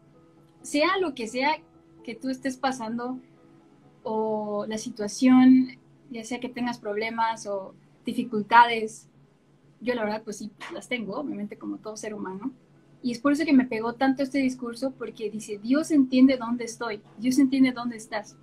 Sea 0.62 1.00
lo 1.00 1.16
que 1.16 1.28
sea 1.28 1.58
que 2.04 2.14
tú 2.14 2.30
estés 2.30 2.58
pasando 2.58 3.20
o 4.10 4.66
la 4.68 4.78
situación, 4.78 5.78
ya 6.10 6.24
sea 6.24 6.40
que 6.40 6.48
tengas 6.48 6.80
problemas 6.80 7.46
o 7.46 7.74
dificultades, 8.06 9.10
yo 9.82 9.94
la 9.96 10.06
verdad 10.06 10.24
pues 10.24 10.38
sí 10.38 10.50
las 10.74 10.88
tengo, 10.88 11.18
obviamente 11.18 11.58
como 11.58 11.78
todo 11.78 11.98
ser 11.98 12.14
humano. 12.14 12.52
Y 13.04 13.12
es 13.12 13.20
por 13.20 13.34
eso 13.34 13.44
que 13.44 13.52
me 13.52 13.66
pegó 13.66 13.94
tanto 13.94 14.24
este 14.24 14.38
discurso, 14.40 14.92
porque 14.92 15.30
dice, 15.30 15.60
Dios 15.62 15.92
entiende 15.92 16.38
dónde 16.38 16.64
estoy, 16.64 17.02
Dios 17.18 17.38
entiende 17.38 17.74
dónde 17.74 17.98
estás. 17.98 18.38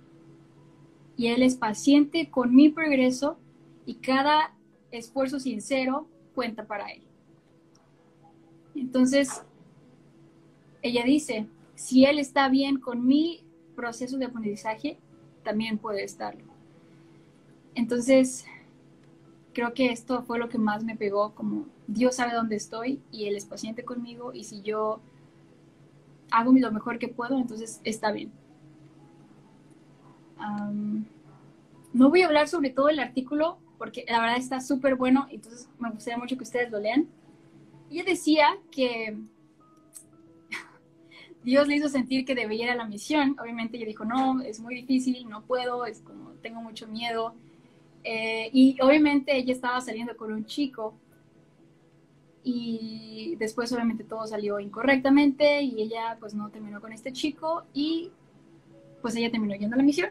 Y 1.17 1.27
Él 1.27 1.41
es 1.41 1.55
paciente 1.55 2.29
con 2.29 2.53
mi 2.53 2.69
progreso 2.69 3.39
y 3.87 3.95
cada 3.95 4.53
esfuerzo 4.91 5.39
sincero 5.39 6.07
cuenta 6.35 6.67
para 6.67 6.89
Él. 6.89 7.01
Entonces, 8.75 9.41
ella 10.83 11.03
dice, 11.03 11.47
si 11.73 12.05
él 12.05 12.19
está 12.19 12.49
bien 12.49 12.79
con 12.79 13.07
mi 13.07 13.43
proceso 13.75 14.17
de 14.17 14.25
aprendizaje, 14.25 14.99
también 15.45 15.77
puede 15.77 16.03
estarlo. 16.03 16.43
Entonces, 17.75 18.45
creo 19.53 19.73
que 19.73 19.87
esto 19.87 20.23
fue 20.23 20.37
lo 20.37 20.49
que 20.49 20.57
más 20.57 20.83
me 20.83 20.97
pegó, 20.97 21.33
como 21.33 21.67
Dios 21.87 22.15
sabe 22.15 22.33
dónde 22.33 22.57
estoy 22.57 23.01
y 23.11 23.25
Él 23.27 23.37
es 23.37 23.45
paciente 23.45 23.85
conmigo 23.85 24.33
y 24.33 24.43
si 24.43 24.61
yo 24.61 24.99
hago 26.31 26.51
lo 26.51 26.71
mejor 26.71 26.99
que 26.99 27.07
puedo, 27.07 27.37
entonces 27.37 27.79
está 27.85 28.11
bien. 28.11 28.31
no 31.93 32.09
voy 32.09 32.23
a 32.23 32.25
hablar 32.25 32.49
sobre 32.49 32.71
todo 32.71 32.89
el 32.89 32.99
artículo 32.99 33.57
porque 33.77 34.05
la 34.09 34.19
verdad 34.19 34.37
está 34.37 34.59
súper 34.59 34.95
bueno, 34.95 35.27
entonces 35.29 35.69
me 35.79 35.89
gustaría 35.91 36.17
mucho 36.17 36.35
que 36.35 36.43
ustedes 36.43 36.71
lo 36.71 36.79
lean. 36.79 37.07
Ella 37.89 38.03
decía 38.03 38.47
que 38.71 39.17
Dios 41.45 41.67
le 41.67 41.75
hizo 41.75 41.89
sentir 41.89 42.25
que 42.25 42.33
debía 42.33 42.65
ir 42.65 42.71
a 42.71 42.75
la 42.75 42.87
misión. 42.87 43.37
Obviamente 43.39 43.77
ella 43.77 43.85
dijo, 43.85 44.03
no, 44.03 44.41
es 44.41 44.59
muy 44.59 44.73
difícil, 44.73 45.29
no 45.29 45.43
puedo, 45.43 45.85
es 45.85 46.01
como, 46.01 46.31
tengo 46.41 46.59
mucho 46.59 46.87
miedo. 46.87 47.35
Eh, 48.03 48.49
y 48.51 48.75
obviamente 48.81 49.37
ella 49.37 49.53
estaba 49.53 49.79
saliendo 49.79 50.17
con 50.17 50.33
un 50.33 50.45
chico 50.45 50.95
y 52.43 53.35
después 53.37 53.71
obviamente 53.73 54.03
todo 54.03 54.25
salió 54.25 54.59
incorrectamente 54.59 55.61
y 55.61 55.81
ella 55.81 56.17
pues 56.19 56.33
no 56.33 56.49
terminó 56.49 56.81
con 56.81 56.93
este 56.93 57.11
chico 57.11 57.63
y 57.73 58.11
pues 59.01 59.15
ella 59.15 59.31
terminó 59.31 59.55
yendo 59.55 59.75
a 59.75 59.77
la 59.77 59.83
misión. 59.83 60.09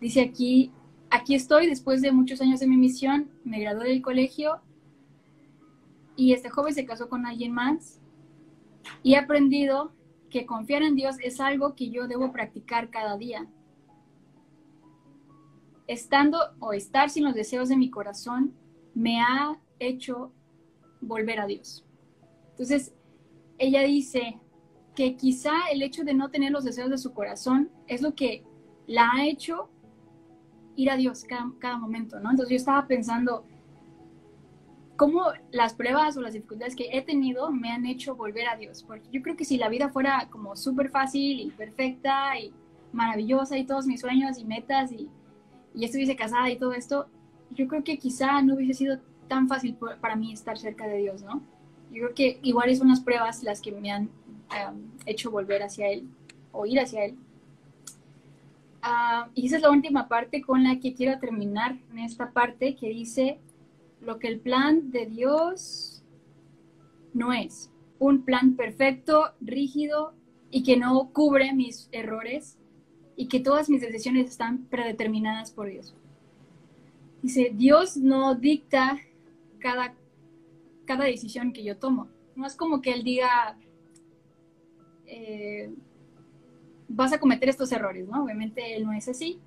Dice 0.00 0.20
aquí, 0.20 0.70
aquí 1.10 1.34
estoy 1.34 1.66
después 1.66 2.00
de 2.00 2.12
muchos 2.12 2.40
años 2.40 2.60
de 2.60 2.68
mi 2.68 2.76
misión, 2.76 3.28
me 3.44 3.60
gradué 3.60 3.88
del 3.88 4.02
colegio 4.02 4.60
y 6.14 6.32
este 6.32 6.48
joven 6.48 6.74
se 6.74 6.84
casó 6.84 7.08
con 7.08 7.26
alguien 7.26 7.52
más 7.52 8.00
y 9.02 9.14
he 9.14 9.16
aprendido 9.16 9.92
que 10.30 10.46
confiar 10.46 10.82
en 10.82 10.94
Dios 10.94 11.16
es 11.22 11.40
algo 11.40 11.74
que 11.74 11.90
yo 11.90 12.06
debo 12.06 12.32
practicar 12.32 12.90
cada 12.90 13.16
día. 13.16 13.48
Estando 15.86 16.38
o 16.60 16.72
estar 16.72 17.10
sin 17.10 17.24
los 17.24 17.34
deseos 17.34 17.68
de 17.68 17.76
mi 17.76 17.90
corazón 17.90 18.54
me 18.94 19.20
ha 19.20 19.60
hecho 19.78 20.32
volver 21.00 21.40
a 21.40 21.46
Dios. 21.46 21.84
Entonces, 22.50 22.94
ella 23.58 23.82
dice 23.82 24.38
que 24.94 25.16
quizá 25.16 25.52
el 25.72 25.82
hecho 25.82 26.04
de 26.04 26.14
no 26.14 26.30
tener 26.30 26.52
los 26.52 26.64
deseos 26.64 26.90
de 26.90 26.98
su 26.98 27.12
corazón 27.12 27.70
es 27.86 28.02
lo 28.02 28.14
que 28.14 28.44
la 28.86 29.10
ha 29.12 29.26
hecho 29.26 29.70
ir 30.76 30.90
a 30.90 30.96
Dios 30.96 31.24
cada, 31.24 31.50
cada 31.58 31.78
momento, 31.78 32.20
¿no? 32.20 32.30
Entonces 32.30 32.50
yo 32.50 32.56
estaba 32.56 32.86
pensando, 32.86 33.44
cómo 35.00 35.32
las 35.50 35.72
pruebas 35.72 36.14
o 36.18 36.20
las 36.20 36.34
dificultades 36.34 36.76
que 36.76 36.90
he 36.92 37.00
tenido 37.00 37.50
me 37.50 37.70
han 37.70 37.86
hecho 37.86 38.16
volver 38.16 38.46
a 38.50 38.56
Dios. 38.56 38.82
Porque 38.82 39.08
yo 39.10 39.22
creo 39.22 39.34
que 39.34 39.46
si 39.46 39.56
la 39.56 39.70
vida 39.70 39.88
fuera 39.88 40.28
como 40.28 40.56
súper 40.56 40.90
fácil 40.90 41.40
y 41.40 41.50
perfecta 41.52 42.38
y 42.38 42.52
maravillosa 42.92 43.56
y 43.56 43.64
todos 43.64 43.86
mis 43.86 44.02
sueños 44.02 44.36
y 44.38 44.44
metas 44.44 44.92
y, 44.92 45.08
y 45.74 45.86
estuviese 45.86 46.16
casada 46.16 46.50
y 46.50 46.58
todo 46.58 46.74
esto, 46.74 47.06
yo 47.52 47.66
creo 47.66 47.82
que 47.82 47.98
quizá 47.98 48.42
no 48.42 48.56
hubiese 48.56 48.74
sido 48.74 48.98
tan 49.26 49.48
fácil 49.48 49.74
para 50.02 50.16
mí 50.16 50.34
estar 50.34 50.58
cerca 50.58 50.86
de 50.86 50.98
Dios, 50.98 51.22
¿no? 51.22 51.40
Yo 51.90 52.02
creo 52.02 52.14
que 52.14 52.38
igual 52.42 52.76
son 52.76 52.88
las 52.88 53.00
pruebas 53.00 53.42
las 53.42 53.62
que 53.62 53.72
me 53.72 53.90
han 53.90 54.10
hecho 55.06 55.30
volver 55.30 55.62
hacia 55.62 55.88
Él 55.88 56.10
o 56.52 56.66
ir 56.66 56.78
hacia 56.78 57.06
Él. 57.06 57.16
Ah, 58.82 59.30
y 59.34 59.46
esa 59.46 59.56
es 59.56 59.62
la 59.62 59.70
última 59.70 60.08
parte 60.08 60.42
con 60.42 60.62
la 60.62 60.78
que 60.78 60.92
quiero 60.92 61.18
terminar 61.18 61.78
en 61.90 62.00
esta 62.00 62.32
parte 62.32 62.76
que 62.76 62.90
dice 62.90 63.38
lo 64.00 64.18
que 64.18 64.28
el 64.28 64.40
plan 64.40 64.90
de 64.90 65.06
Dios 65.06 66.02
no 67.12 67.32
es. 67.32 67.70
Un 67.98 68.24
plan 68.24 68.56
perfecto, 68.56 69.32
rígido 69.40 70.14
y 70.50 70.62
que 70.62 70.76
no 70.76 71.10
cubre 71.12 71.52
mis 71.52 71.88
errores 71.92 72.56
y 73.16 73.28
que 73.28 73.40
todas 73.40 73.68
mis 73.68 73.82
decisiones 73.82 74.30
están 74.30 74.64
predeterminadas 74.64 75.50
por 75.50 75.68
Dios. 75.68 75.94
Dice, 77.22 77.52
Dios 77.54 77.96
no 77.96 78.34
dicta 78.34 78.98
cada, 79.58 79.94
cada 80.86 81.04
decisión 81.04 81.52
que 81.52 81.62
yo 81.62 81.76
tomo. 81.76 82.08
No 82.34 82.46
es 82.46 82.56
como 82.56 82.80
que 82.80 82.92
Él 82.92 83.04
diga, 83.04 83.58
eh, 85.06 85.70
vas 86.88 87.12
a 87.12 87.20
cometer 87.20 87.48
estos 87.48 87.70
errores, 87.72 88.08
¿no? 88.08 88.24
Obviamente 88.24 88.74
Él 88.76 88.84
no 88.84 88.92
es 88.92 89.08
así. 89.08 89.38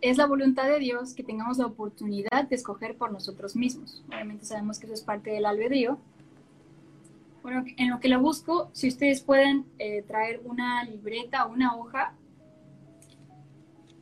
Es 0.00 0.18
la 0.18 0.26
voluntad 0.26 0.68
de 0.68 0.78
Dios 0.78 1.14
que 1.14 1.22
tengamos 1.22 1.58
la 1.58 1.66
oportunidad 1.66 2.48
de 2.48 2.54
escoger 2.54 2.96
por 2.96 3.12
nosotros 3.12 3.56
mismos. 3.56 4.04
Obviamente 4.08 4.44
sabemos 4.44 4.78
que 4.78 4.86
eso 4.86 4.94
es 4.94 5.02
parte 5.02 5.30
del 5.30 5.46
albedrío. 5.46 5.98
Bueno, 7.42 7.64
en 7.76 7.90
lo 7.90 8.00
que 8.00 8.08
lo 8.08 8.20
busco, 8.20 8.70
si 8.72 8.88
ustedes 8.88 9.20
pueden 9.22 9.64
eh, 9.78 10.02
traer 10.02 10.40
una 10.44 10.84
libreta 10.84 11.46
o 11.46 11.52
una 11.52 11.76
hoja 11.76 12.14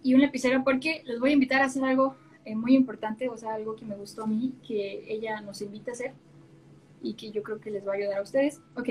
y 0.02 0.14
un 0.14 0.20
lapicero, 0.20 0.64
porque 0.64 1.02
les 1.04 1.20
voy 1.20 1.30
a 1.30 1.34
invitar 1.34 1.62
a 1.62 1.66
hacer 1.66 1.84
algo 1.84 2.16
eh, 2.44 2.54
muy 2.54 2.74
importante, 2.74 3.28
o 3.28 3.36
sea, 3.36 3.54
algo 3.54 3.76
que 3.76 3.84
me 3.84 3.96
gustó 3.96 4.24
a 4.24 4.26
mí, 4.26 4.54
que 4.66 5.04
ella 5.08 5.40
nos 5.40 5.62
invita 5.62 5.90
a 5.90 5.94
hacer 5.94 6.12
y 7.02 7.14
que 7.14 7.30
yo 7.30 7.42
creo 7.42 7.60
que 7.60 7.70
les 7.70 7.86
va 7.86 7.92
a 7.92 7.96
ayudar 7.96 8.18
a 8.18 8.22
ustedes. 8.22 8.60
Ok, 8.76 8.88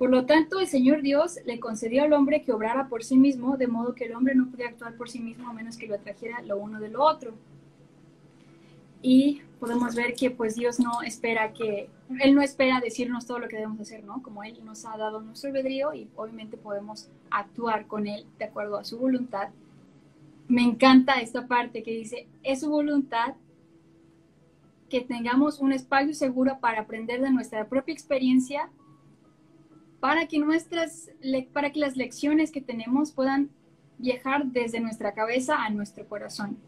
por 0.00 0.08
lo 0.08 0.24
tanto, 0.24 0.60
el 0.60 0.66
Señor 0.66 1.02
Dios 1.02 1.40
le 1.44 1.60
concedió 1.60 2.04
al 2.04 2.14
hombre 2.14 2.40
que 2.40 2.52
obrara 2.52 2.88
por 2.88 3.04
sí 3.04 3.18
mismo, 3.18 3.58
de 3.58 3.66
modo 3.66 3.94
que 3.94 4.06
el 4.06 4.14
hombre 4.14 4.34
no 4.34 4.50
podía 4.50 4.68
actuar 4.68 4.94
por 4.94 5.10
sí 5.10 5.20
mismo 5.20 5.46
a 5.46 5.52
menos 5.52 5.76
que 5.76 5.86
lo 5.86 5.94
atrajera 5.94 6.40
lo 6.40 6.56
uno 6.56 6.80
de 6.80 6.88
lo 6.88 7.04
otro. 7.04 7.34
Y 9.02 9.42
podemos 9.58 9.94
ver 9.94 10.14
que 10.14 10.30
pues 10.30 10.54
Dios 10.54 10.80
no 10.80 11.02
espera 11.02 11.52
que, 11.52 11.90
Él 12.18 12.34
no 12.34 12.40
espera 12.40 12.80
decirnos 12.80 13.26
todo 13.26 13.40
lo 13.40 13.48
que 13.48 13.56
debemos 13.56 13.78
hacer, 13.78 14.02
¿no? 14.02 14.22
Como 14.22 14.42
Él 14.42 14.58
nos 14.64 14.86
ha 14.86 14.96
dado 14.96 15.20
nuestro 15.20 15.50
albedrío 15.50 15.92
y 15.92 16.08
obviamente 16.16 16.56
podemos 16.56 17.10
actuar 17.30 17.86
con 17.86 18.06
Él 18.06 18.24
de 18.38 18.46
acuerdo 18.46 18.78
a 18.78 18.84
su 18.84 18.96
voluntad. 18.96 19.50
Me 20.48 20.62
encanta 20.62 21.20
esta 21.20 21.46
parte 21.46 21.82
que 21.82 21.90
dice, 21.90 22.26
es 22.42 22.60
su 22.60 22.70
voluntad 22.70 23.34
que 24.88 25.02
tengamos 25.02 25.58
un 25.58 25.72
espacio 25.72 26.14
seguro 26.14 26.58
para 26.58 26.80
aprender 26.80 27.20
de 27.20 27.30
nuestra 27.30 27.68
propia 27.68 27.92
experiencia 27.92 28.70
para 30.00 30.26
que, 30.26 30.38
nuestras, 30.38 31.10
para 31.52 31.70
que 31.70 31.80
las 31.80 31.96
lecciones 31.96 32.50
que 32.50 32.62
tenemos 32.62 33.12
puedan 33.12 33.50
viajar 33.98 34.46
desde 34.46 34.80
nuestra 34.80 35.12
cabeza 35.12 35.62
a 35.62 35.68
nuestro 35.68 36.08
corazón. 36.08 36.58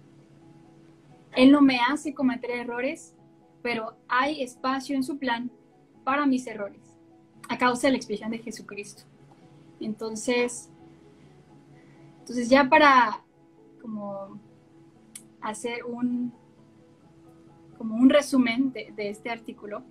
Él 1.35 1.51
no 1.51 1.63
me 1.63 1.79
hace 1.81 2.13
cometer 2.13 2.51
errores, 2.51 3.15
pero 3.63 3.97
hay 4.07 4.43
espacio 4.43 4.95
en 4.95 5.03
su 5.03 5.19
plan 5.19 5.51
para 6.05 6.27
mis 6.27 6.47
errores, 6.47 6.83
a 7.49 7.57
causa 7.57 7.87
de 7.87 7.93
la 7.93 7.97
expiación 7.97 8.31
de 8.31 8.39
Jesucristo. 8.39 9.05
Entonces, 9.81 10.69
entonces 12.21 12.51
ya 12.51 12.69
para 12.69 13.23
como 13.81 14.39
hacer 15.41 15.85
un, 15.85 16.35
como 17.79 17.97
un 17.97 18.11
resumen 18.11 18.73
de, 18.73 18.93
de 18.95 19.09
este 19.09 19.31
artículo, 19.31 19.83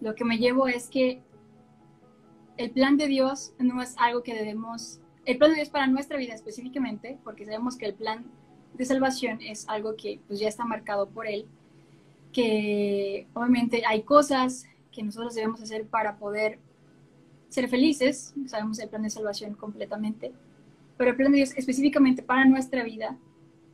lo 0.00 0.14
que 0.14 0.24
me 0.24 0.38
llevo 0.38 0.68
es 0.68 0.88
que 0.88 1.22
el 2.58 2.70
plan 2.72 2.96
de 2.96 3.06
Dios 3.06 3.52
no 3.58 3.80
es 3.80 3.94
algo 3.98 4.22
que 4.22 4.34
debemos, 4.34 5.00
el 5.24 5.38
plan 5.38 5.52
de 5.52 5.56
Dios 5.56 5.70
para 5.70 5.86
nuestra 5.86 6.18
vida 6.18 6.34
específicamente, 6.34 7.16
porque 7.24 7.46
sabemos 7.46 7.76
que 7.76 7.86
el 7.86 7.94
plan 7.94 8.24
de 8.74 8.84
salvación 8.84 9.40
es 9.40 9.68
algo 9.68 9.96
que 9.96 10.20
pues 10.26 10.40
ya 10.40 10.48
está 10.48 10.64
marcado 10.64 11.08
por 11.08 11.26
Él, 11.26 11.46
que 12.32 13.26
obviamente 13.32 13.84
hay 13.86 14.02
cosas 14.02 14.66
que 14.92 15.02
nosotros 15.02 15.34
debemos 15.34 15.62
hacer 15.62 15.86
para 15.86 16.16
poder 16.16 16.58
ser 17.48 17.68
felices, 17.68 18.34
sabemos 18.46 18.78
el 18.80 18.88
plan 18.88 19.02
de 19.02 19.10
salvación 19.10 19.54
completamente, 19.54 20.32
pero 20.96 21.10
el 21.10 21.16
plan 21.16 21.30
de 21.30 21.38
Dios 21.38 21.52
específicamente 21.56 22.22
para 22.22 22.44
nuestra 22.44 22.82
vida 22.82 23.16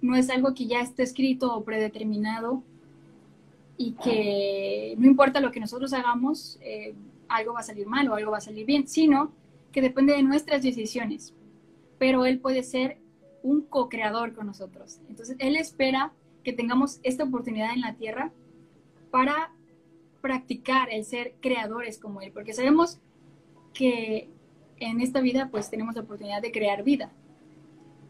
no 0.02 0.14
es 0.14 0.28
algo 0.28 0.54
que 0.54 0.66
ya 0.66 0.82
esté 0.82 1.02
escrito 1.02 1.56
o 1.56 1.64
predeterminado 1.64 2.62
y 3.78 3.92
que 3.92 4.94
no 4.98 5.06
importa 5.06 5.40
lo 5.40 5.50
que 5.50 5.60
nosotros 5.60 5.94
hagamos, 5.94 6.58
eh, 6.60 6.94
algo 7.36 7.54
va 7.54 7.60
a 7.60 7.64
salir 7.64 7.86
mal 7.86 8.08
o 8.08 8.14
algo 8.14 8.32
va 8.32 8.38
a 8.38 8.42
salir 8.42 8.66
bien, 8.66 8.86
sino 8.86 9.32
que 9.72 9.80
depende 9.80 10.14
de 10.14 10.22
nuestras 10.22 10.62
decisiones. 10.62 11.34
Pero 11.98 12.26
Él 12.26 12.38
puede 12.38 12.62
ser 12.62 12.98
un 13.42 13.62
co-creador 13.62 14.34
con 14.34 14.46
nosotros. 14.46 15.00
Entonces, 15.08 15.36
Él 15.38 15.56
espera 15.56 16.12
que 16.42 16.52
tengamos 16.52 17.00
esta 17.02 17.24
oportunidad 17.24 17.72
en 17.72 17.80
la 17.80 17.94
tierra 17.94 18.32
para 19.10 19.52
practicar 20.20 20.88
el 20.90 21.04
ser 21.04 21.34
creadores 21.40 21.98
como 21.98 22.20
Él, 22.20 22.32
porque 22.32 22.52
sabemos 22.52 22.98
que 23.72 24.30
en 24.78 25.00
esta 25.00 25.20
vida 25.20 25.50
pues 25.50 25.70
tenemos 25.70 25.94
la 25.94 26.02
oportunidad 26.02 26.40
de 26.40 26.52
crear 26.52 26.82
vida, 26.82 27.10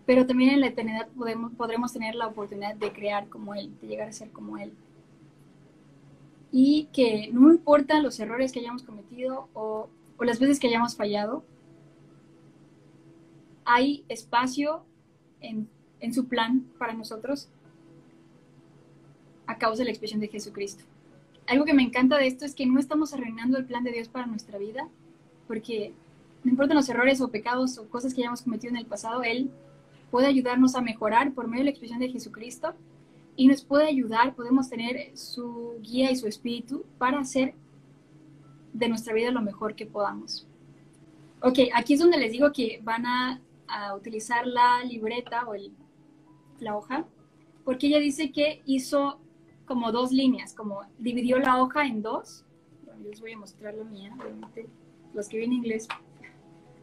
pero 0.06 0.26
también 0.26 0.50
en 0.50 0.60
la 0.60 0.68
eternidad 0.68 1.08
podremos 1.56 1.92
tener 1.92 2.14
la 2.14 2.28
oportunidad 2.28 2.74
de 2.76 2.92
crear 2.92 3.28
como 3.28 3.54
Él, 3.54 3.72
de 3.80 3.88
llegar 3.88 4.08
a 4.08 4.12
ser 4.12 4.30
como 4.30 4.58
Él 4.58 4.72
y 6.56 6.84
que 6.92 7.30
no 7.32 7.50
importan 7.50 8.04
los 8.04 8.20
errores 8.20 8.52
que 8.52 8.60
hayamos 8.60 8.84
cometido 8.84 9.48
o, 9.54 9.88
las 10.20 10.38
veces 10.38 10.60
que 10.60 10.68
hayamos 10.68 10.94
fallado, 10.94 11.42
hay 13.64 14.04
espacio 14.08 14.84
en, 15.40 15.68
en, 15.98 16.14
su 16.14 16.28
plan 16.28 16.64
para 16.78 16.92
nosotros 16.92 17.48
a 19.48 19.58
causa 19.58 19.80
de 19.80 19.86
la 19.86 19.90
expresión 19.90 20.20
de 20.20 20.28
Jesucristo. 20.28 20.84
Algo 21.48 21.64
que 21.64 21.74
me 21.74 21.82
encanta 21.82 22.18
de 22.18 22.28
esto 22.28 22.44
es 22.44 22.54
que 22.54 22.66
no 22.66 22.78
estamos 22.78 23.12
arruinando 23.12 23.58
el 23.58 23.64
plan 23.64 23.82
de 23.82 23.90
Dios 23.90 24.06
para 24.06 24.26
nuestra 24.26 24.56
vida, 24.56 24.88
porque 25.48 25.92
no 26.44 26.52
importan 26.52 26.76
los 26.76 26.88
errores 26.88 27.20
o 27.20 27.32
pecados 27.32 27.78
o 27.78 27.88
cosas 27.88 28.14
que 28.14 28.20
hayamos 28.20 28.42
cometido 28.42 28.70
en 28.70 28.76
el 28.76 28.86
pasado, 28.86 29.24
Él 29.24 29.50
puede 30.12 30.28
ayudarnos 30.28 30.76
a 30.76 30.82
mejorar 30.82 31.32
por 31.32 31.48
medio 31.48 31.62
de 31.62 31.64
la 31.64 31.70
expresión 31.70 31.98
de 31.98 32.10
Jesucristo 32.10 32.74
y 33.36 33.48
nos 33.48 33.64
puede 33.64 33.86
ayudar, 33.86 34.34
podemos 34.34 34.68
tener 34.68 35.16
su 35.16 35.74
guía 35.80 36.10
y 36.10 36.16
su 36.16 36.26
espíritu 36.26 36.84
para 36.98 37.18
hacer 37.20 37.54
de 38.72 38.88
nuestra 38.88 39.12
vida 39.14 39.30
lo 39.30 39.42
mejor 39.42 39.74
que 39.74 39.86
podamos. 39.86 40.46
Ok, 41.40 41.58
aquí 41.74 41.94
es 41.94 42.00
donde 42.00 42.18
les 42.18 42.32
digo 42.32 42.52
que 42.52 42.80
van 42.82 43.06
a, 43.06 43.40
utilizar 43.96 44.46
la 44.46 44.84
libreta 44.84 45.44
o 45.46 45.54
el, 45.54 45.72
la 46.60 46.76
hoja, 46.76 47.04
porque 47.64 47.88
ella 47.88 47.98
dice 47.98 48.30
que 48.30 48.62
hizo 48.66 49.18
como 49.66 49.90
dos 49.90 50.12
líneas, 50.12 50.54
como 50.54 50.82
dividió 50.98 51.38
la 51.38 51.60
hoja 51.60 51.84
en 51.86 52.00
dos. 52.00 52.44
Bueno, 52.84 53.02
les 53.08 53.20
voy 53.20 53.32
a 53.32 53.38
mostrar 53.38 53.74
la 53.74 53.82
mía, 53.82 54.14
obviamente, 54.20 54.68
los 55.12 55.28
que 55.28 55.42
en 55.42 55.54
inglés, 55.54 55.88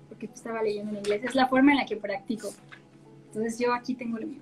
porque 0.09 0.25
estaba 0.25 0.61
leyendo 0.61 0.91
en 0.91 0.97
inglés, 0.97 1.23
es 1.23 1.35
la 1.35 1.47
forma 1.47 1.71
en 1.71 1.77
la 1.77 1.85
que 1.85 1.95
practico. 1.95 2.49
Entonces 3.27 3.57
yo 3.57 3.73
aquí 3.73 3.93
tengo 3.93 4.17
lo 4.17 4.27
mío. 4.27 4.41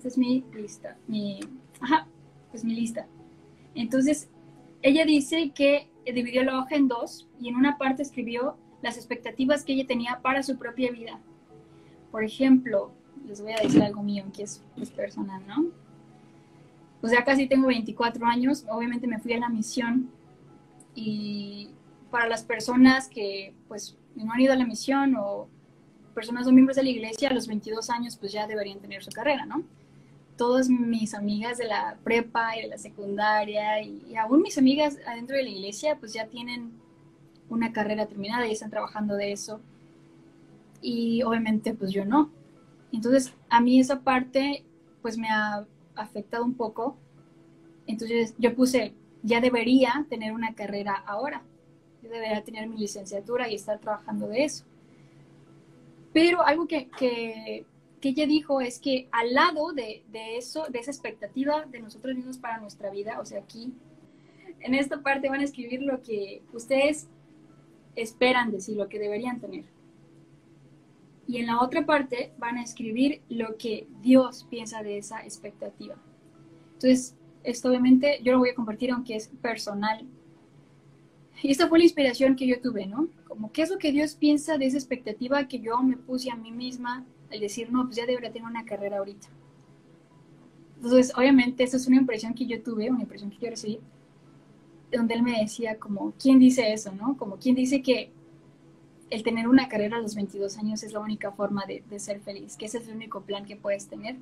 Esta 0.00 0.08
es 0.08 0.16
mi 0.16 0.42
lista, 0.54 0.96
mi, 1.08 1.40
ajá, 1.78 2.06
pues 2.50 2.64
mi 2.64 2.74
lista. 2.74 3.06
Entonces, 3.74 4.30
ella 4.80 5.04
dice 5.04 5.50
que 5.54 5.90
dividió 6.06 6.42
la 6.42 6.58
hoja 6.58 6.76
en 6.76 6.88
dos 6.88 7.28
y 7.38 7.50
en 7.50 7.56
una 7.56 7.76
parte 7.76 8.00
escribió 8.00 8.56
las 8.80 8.96
expectativas 8.96 9.62
que 9.62 9.74
ella 9.74 9.86
tenía 9.86 10.20
para 10.22 10.42
su 10.42 10.56
propia 10.56 10.90
vida. 10.90 11.20
Por 12.10 12.24
ejemplo, 12.24 12.92
les 13.26 13.42
voy 13.42 13.52
a 13.52 13.60
decir 13.60 13.82
algo 13.82 14.02
mío, 14.02 14.24
que 14.34 14.44
es, 14.44 14.62
personal, 14.96 15.46
¿no? 15.46 15.66
Pues 17.02 17.12
ya 17.12 17.22
casi 17.22 17.46
tengo 17.46 17.66
24 17.66 18.24
años, 18.24 18.64
obviamente 18.70 19.06
me 19.06 19.18
fui 19.18 19.34
a 19.34 19.38
la 19.38 19.50
misión 19.50 20.08
y 20.94 21.72
para 22.10 22.26
las 22.26 22.42
personas 22.42 23.06
que 23.06 23.54
pues 23.68 23.98
no 24.14 24.32
han 24.32 24.40
ido 24.40 24.54
a 24.54 24.56
la 24.56 24.64
misión 24.64 25.14
o 25.16 25.46
personas 26.14 26.46
o 26.46 26.52
miembros 26.52 26.76
de 26.76 26.84
la 26.84 26.88
iglesia 26.88 27.28
a 27.28 27.34
los 27.34 27.46
22 27.46 27.90
años 27.90 28.16
pues 28.16 28.32
ya 28.32 28.46
deberían 28.46 28.78
tener 28.80 29.04
su 29.04 29.10
carrera, 29.10 29.44
¿no? 29.44 29.62
Todas 30.40 30.70
mis 30.70 31.12
amigas 31.12 31.58
de 31.58 31.66
la 31.66 31.98
prepa 32.02 32.56
y 32.56 32.62
de 32.62 32.68
la 32.68 32.78
secundaria 32.78 33.82
y, 33.82 34.16
aún 34.16 34.40
mis 34.40 34.56
amigas 34.56 34.96
adentro 35.06 35.36
de 35.36 35.42
la 35.42 35.50
iglesia 35.50 35.96
pues 36.00 36.14
ya 36.14 36.28
tienen 36.28 36.72
una 37.50 37.74
carrera 37.74 38.06
terminada 38.06 38.46
y 38.46 38.52
están 38.52 38.70
trabajando 38.70 39.16
de 39.16 39.32
eso. 39.32 39.60
Y 40.80 41.22
obviamente 41.24 41.74
pues 41.74 41.92
yo 41.92 42.06
no. 42.06 42.30
Entonces 42.90 43.34
a 43.50 43.60
mí 43.60 43.80
esa 43.80 44.00
parte 44.00 44.64
pues 45.02 45.18
me 45.18 45.28
ha 45.28 45.66
afectado 45.94 46.42
un 46.42 46.54
poco. 46.54 46.96
Entonces 47.86 48.34
yo 48.38 48.56
puse, 48.56 48.94
ya 49.22 49.42
debería 49.42 50.06
tener 50.08 50.32
una 50.32 50.54
carrera 50.54 50.94
ahora. 51.06 51.42
Yo 52.02 52.08
debería 52.08 52.42
tener 52.42 52.66
mi 52.66 52.78
licenciatura 52.78 53.50
y 53.50 53.56
estar 53.56 53.78
trabajando 53.78 54.26
de 54.26 54.44
eso. 54.44 54.64
Pero 56.14 56.46
algo 56.46 56.66
que, 56.66 56.88
que 56.98 57.66
que 58.00 58.10
ella 58.10 58.26
dijo 58.26 58.60
es 58.60 58.78
que 58.78 59.08
al 59.12 59.34
lado 59.34 59.72
de, 59.72 60.02
eso, 60.36 60.66
de 60.70 60.78
esa 60.78 60.90
expectativa 60.90 61.66
de 61.66 61.80
nosotros 61.80 62.16
mismos 62.16 62.38
para 62.38 62.58
nuestra 62.58 62.90
vida, 62.90 63.20
o 63.20 63.24
sea, 63.24 63.40
aquí, 63.40 63.72
en 64.60 64.74
esta 64.74 65.02
parte 65.02 65.28
van 65.28 65.40
a 65.40 65.44
escribir 65.44 65.82
lo 65.82 66.02
que 66.02 66.42
ustedes 66.52 67.08
esperan 67.96 68.50
de 68.50 68.60
sí, 68.60 68.74
lo 68.74 68.88
que 68.88 68.98
deberían 68.98 69.40
tener. 69.40 69.64
y 71.26 71.36
en 71.36 71.46
la 71.46 71.60
otra 71.60 71.86
parte 71.86 72.32
van 72.38 72.58
a 72.58 72.62
escribir 72.62 73.22
lo 73.28 73.56
que 73.56 73.86
Dios 74.02 74.46
piensa 74.50 74.82
de 74.82 74.98
esa 74.98 75.22
expectativa. 75.22 75.94
Entonces, 76.72 77.14
esto 77.44 77.68
obviamente 77.68 78.20
yo 78.24 78.32
lo 78.32 78.40
voy 78.40 78.50
a 78.50 78.54
compartir 78.54 78.90
aunque 78.90 79.14
es 79.14 79.28
personal. 79.40 80.04
Y 81.42 81.50
esta 81.50 81.68
fue 81.68 81.78
la 81.78 81.84
inspiración 81.84 82.36
que 82.36 82.46
yo 82.46 82.60
tuve, 82.60 82.86
¿no? 82.86 83.08
Como 83.28 83.52
qué 83.52 83.62
es 83.62 83.70
lo 83.70 83.78
que 83.78 83.92
Dios 83.92 84.14
piensa 84.14 84.58
de 84.58 84.66
esa 84.66 84.76
expectativa 84.76 85.46
que 85.46 85.60
yo 85.60 85.80
me 85.82 85.96
puse 85.96 86.30
a 86.30 86.36
mí 86.36 86.50
misma 86.50 87.06
al 87.30 87.40
decir, 87.40 87.70
no, 87.70 87.84
pues 87.84 87.96
ya 87.96 88.06
debería 88.06 88.32
tener 88.32 88.48
una 88.48 88.64
carrera 88.64 88.98
ahorita. 88.98 89.28
Entonces, 90.76 91.12
obviamente, 91.16 91.62
esa 91.62 91.76
es 91.76 91.86
una 91.86 91.96
impresión 91.96 92.34
que 92.34 92.46
yo 92.46 92.62
tuve, 92.62 92.90
una 92.90 93.02
impresión 93.02 93.30
que 93.30 93.38
yo 93.38 93.50
recibí, 93.50 93.80
donde 94.90 95.14
él 95.14 95.22
me 95.22 95.40
decía 95.40 95.78
como, 95.78 96.12
¿quién 96.20 96.38
dice 96.38 96.72
eso, 96.72 96.92
no? 96.92 97.16
Como, 97.16 97.36
¿quién 97.36 97.54
dice 97.54 97.82
que 97.82 98.10
el 99.10 99.22
tener 99.22 99.48
una 99.48 99.68
carrera 99.68 99.98
a 99.98 100.00
los 100.00 100.14
22 100.14 100.56
años 100.58 100.82
es 100.82 100.92
la 100.92 101.00
única 101.00 101.32
forma 101.32 101.64
de, 101.66 101.82
ser 101.98 102.20
feliz, 102.20 102.56
que 102.56 102.66
ese 102.66 102.78
es 102.78 102.88
el 102.88 102.94
único 102.94 103.22
plan 103.22 103.44
que 103.44 103.56
puedes 103.56 103.88
tener. 103.88 104.16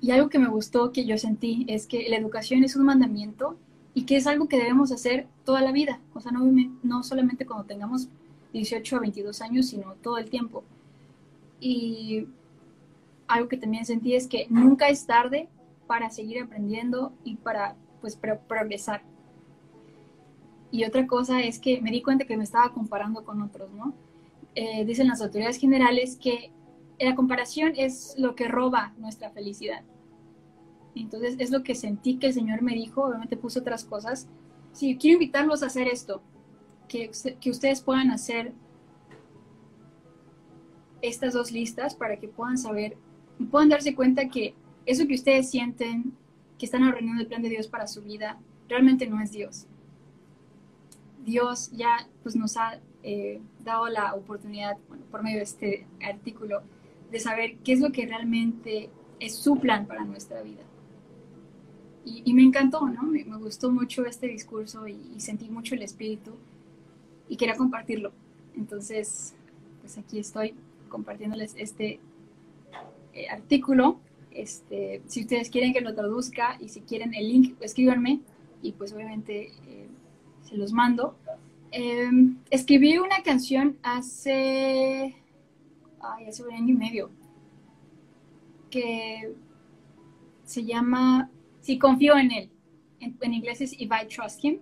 Y 0.00 0.10
algo 0.12 0.28
que 0.28 0.38
me 0.38 0.48
gustó, 0.48 0.92
que 0.92 1.04
yo 1.04 1.18
sentí, 1.18 1.64
es 1.68 1.86
que 1.86 2.08
la 2.08 2.16
educación 2.16 2.64
es 2.64 2.76
un 2.76 2.86
mandamiento 2.86 3.56
y 3.94 4.04
que 4.04 4.16
es 4.16 4.26
algo 4.26 4.48
que 4.48 4.56
debemos 4.56 4.90
hacer 4.90 5.26
toda 5.44 5.60
la 5.60 5.72
vida. 5.72 6.00
O 6.14 6.20
sea, 6.20 6.32
no, 6.32 6.50
no 6.82 7.02
solamente 7.02 7.46
cuando 7.46 7.66
tengamos 7.66 8.08
18 8.52 8.96
a 8.96 9.00
22 9.00 9.42
años, 9.42 9.66
sino 9.66 9.94
todo 10.02 10.18
el 10.18 10.30
tiempo. 10.30 10.64
Y 11.64 12.26
algo 13.28 13.48
que 13.48 13.56
también 13.56 13.84
sentí 13.84 14.16
es 14.16 14.26
que 14.26 14.48
nunca 14.50 14.88
es 14.88 15.06
tarde 15.06 15.48
para 15.86 16.10
seguir 16.10 16.42
aprendiendo 16.42 17.12
y 17.22 17.36
para 17.36 17.76
pues 18.00 18.16
progresar. 18.16 19.02
Y 20.72 20.84
otra 20.84 21.06
cosa 21.06 21.40
es 21.40 21.60
que 21.60 21.80
me 21.80 21.92
di 21.92 22.02
cuenta 22.02 22.24
que 22.24 22.36
me 22.36 22.42
estaba 22.42 22.72
comparando 22.72 23.24
con 23.24 23.40
otros, 23.42 23.70
¿no? 23.70 23.94
Eh, 24.56 24.84
dicen 24.84 25.06
las 25.06 25.22
autoridades 25.22 25.56
generales 25.56 26.16
que 26.16 26.50
la 26.98 27.14
comparación 27.14 27.74
es 27.76 28.16
lo 28.18 28.34
que 28.34 28.48
roba 28.48 28.92
nuestra 28.98 29.30
felicidad. 29.30 29.84
Entonces 30.96 31.36
es 31.38 31.52
lo 31.52 31.62
que 31.62 31.76
sentí 31.76 32.18
que 32.18 32.26
el 32.26 32.34
Señor 32.34 32.60
me 32.62 32.74
dijo, 32.74 33.04
obviamente 33.04 33.36
puso 33.36 33.60
otras 33.60 33.84
cosas. 33.84 34.26
Sí, 34.72 34.96
quiero 34.96 35.14
invitarlos 35.14 35.62
a 35.62 35.66
hacer 35.66 35.86
esto, 35.86 36.22
que, 36.88 37.12
que 37.40 37.50
ustedes 37.50 37.82
puedan 37.82 38.10
hacer 38.10 38.52
estas 41.02 41.34
dos 41.34 41.52
listas 41.52 41.94
para 41.94 42.16
que 42.16 42.28
puedan 42.28 42.56
saber 42.56 42.96
y 43.38 43.44
puedan 43.44 43.68
darse 43.68 43.94
cuenta 43.94 44.28
que 44.28 44.54
eso 44.86 45.06
que 45.06 45.14
ustedes 45.14 45.50
sienten, 45.50 46.12
que 46.58 46.66
están 46.66 46.84
arruinando 46.84 47.20
el 47.22 47.28
plan 47.28 47.42
de 47.42 47.50
Dios 47.50 47.66
para 47.66 47.86
su 47.86 48.02
vida, 48.02 48.38
realmente 48.68 49.06
no 49.06 49.20
es 49.20 49.32
Dios. 49.32 49.66
Dios 51.24 51.70
ya 51.72 52.08
pues, 52.22 52.36
nos 52.36 52.56
ha 52.56 52.80
eh, 53.02 53.40
dado 53.64 53.88
la 53.88 54.14
oportunidad, 54.14 54.76
por 55.10 55.22
medio 55.22 55.38
de 55.38 55.44
este 55.44 55.86
artículo, 56.04 56.62
de 57.10 57.20
saber 57.20 57.56
qué 57.58 57.72
es 57.72 57.80
lo 57.80 57.92
que 57.92 58.06
realmente 58.06 58.90
es 59.20 59.36
su 59.36 59.58
plan 59.58 59.86
para 59.86 60.04
nuestra 60.04 60.42
vida. 60.42 60.62
Y, 62.04 62.34
me 62.34 62.42
encantó, 62.42 62.88
¿no? 62.88 63.04
Me, 63.04 63.22
gustó 63.22 63.70
mucho 63.70 64.04
este 64.04 64.26
discurso 64.26 64.88
y, 64.88 64.98
sentí 65.18 65.48
mucho 65.48 65.76
el 65.76 65.82
espíritu 65.82 66.32
y 67.28 67.36
quería 67.36 67.56
compartirlo. 67.56 68.12
Entonces, 68.56 69.34
pues 69.80 69.98
aquí 69.98 70.18
estoy 70.18 70.54
compartiéndoles 70.92 71.54
este 71.56 71.98
eh, 73.14 73.28
artículo. 73.28 73.98
Este, 74.30 75.02
si 75.06 75.22
ustedes 75.22 75.50
quieren 75.50 75.72
que 75.72 75.80
lo 75.80 75.94
traduzca 75.94 76.56
y 76.60 76.68
si 76.68 76.82
quieren 76.82 77.14
el 77.14 77.28
link, 77.28 77.56
escríbanme 77.60 78.20
y 78.62 78.72
pues 78.72 78.92
obviamente 78.92 79.52
eh, 79.66 79.88
los 80.52 80.72
mando. 80.72 81.16
Em, 81.70 82.36
escribí 82.50 82.98
una 82.98 83.22
canción 83.24 83.78
hace, 83.82 85.16
hace 86.28 86.42
un 86.44 86.52
año 86.52 86.74
y 86.74 86.76
medio 86.76 87.10
que 88.70 89.34
se 90.44 90.64
llama 90.64 91.30
Si 91.60 91.78
confío 91.78 92.16
en 92.16 92.30
él. 92.30 92.50
En, 93.00 93.34
inglés 93.34 93.60
es 93.60 93.72
If 93.72 93.90
I 93.90 94.06
Trust 94.06 94.44
Him. 94.44 94.58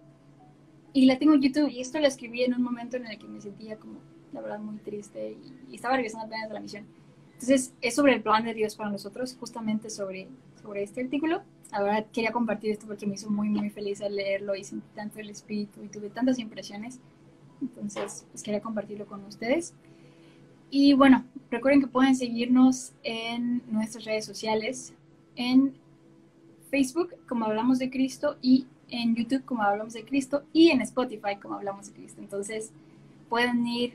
Y 0.92 1.06
la 1.06 1.18
tengo 1.18 1.34
en 1.34 1.42
YouTube. 1.42 1.68
Y 1.68 1.80
esto 1.80 1.98
la 1.98 2.08
escribí 2.08 2.42
en 2.42 2.54
un 2.54 2.62
momento 2.62 2.96
en 2.96 3.06
el 3.06 3.18
que 3.18 3.26
me 3.26 3.40
sentía 3.40 3.76
como, 3.76 4.00
la 4.32 4.40
verdad, 4.40 4.58
muy 4.58 4.78
triste 4.78 5.36
y, 5.68 5.74
estaba 5.74 5.96
regresando 5.96 6.26
apenas 6.26 6.48
de 6.48 6.54
la 6.54 6.60
misión. 6.60 6.86
Entonces, 7.32 7.72
es 7.80 7.94
sobre 7.94 8.14
el 8.14 8.22
plan 8.22 8.44
de 8.44 8.52
Dios 8.52 8.76
para 8.76 8.90
nosotros, 8.90 9.36
justamente 9.38 9.88
sobre, 9.88 10.28
sobre 10.62 10.82
este 10.82 11.02
artículo. 11.02 11.42
Ahora 11.72 12.04
quería 12.04 12.32
compartir 12.32 12.72
esto 12.72 12.86
porque 12.86 13.06
me 13.06 13.14
hizo 13.14 13.30
muy, 13.30 13.48
muy 13.48 13.70
feliz 13.70 14.02
al 14.02 14.16
leerlo 14.16 14.54
y 14.54 14.64
sentí 14.64 14.86
tanto 14.94 15.20
el 15.20 15.30
espíritu 15.30 15.82
y 15.82 15.88
tuve 15.88 16.10
tantas 16.10 16.38
impresiones. 16.38 17.00
Entonces, 17.62 18.26
pues 18.30 18.42
quería 18.42 18.60
compartirlo 18.60 19.06
con 19.06 19.24
ustedes. 19.24 19.74
Y 20.70 20.92
bueno, 20.94 21.24
recuerden 21.50 21.80
que 21.80 21.86
pueden 21.86 22.14
seguirnos 22.14 22.92
en 23.02 23.62
nuestras 23.70 24.04
redes 24.04 24.24
sociales, 24.24 24.92
en 25.36 25.74
Facebook 26.70 27.14
como 27.28 27.46
Hablamos 27.46 27.78
de 27.78 27.90
Cristo 27.90 28.36
y 28.40 28.66
en 28.88 29.14
YouTube 29.14 29.44
como 29.44 29.62
Hablamos 29.62 29.94
de 29.94 30.04
Cristo 30.04 30.44
y 30.52 30.70
en 30.70 30.80
Spotify 30.82 31.36
como 31.40 31.56
Hablamos 31.56 31.86
de 31.86 31.92
Cristo. 31.92 32.20
Entonces, 32.20 32.72
pueden 33.28 33.66
ir 33.66 33.94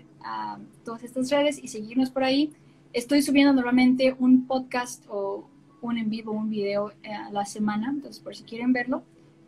todas 0.84 1.04
estas 1.04 1.30
redes 1.30 1.60
y 1.62 1.68
seguirnos 1.68 2.10
por 2.10 2.24
ahí. 2.24 2.52
Estoy 2.94 3.22
subiendo 3.22 3.54
normalmente 3.54 4.16
un 4.18 4.48
podcast 4.48 5.04
o 5.10 5.50
un 5.82 5.98
en 5.98 6.10
vivo, 6.10 6.32
un 6.32 6.50
video 6.50 6.92
eh, 7.04 7.14
a 7.14 7.30
la 7.32 7.46
semana, 7.46 7.90
entonces 7.90 8.22
por 8.22 8.36
si 8.36 8.44
quieren 8.44 8.74
verlo. 8.74 9.04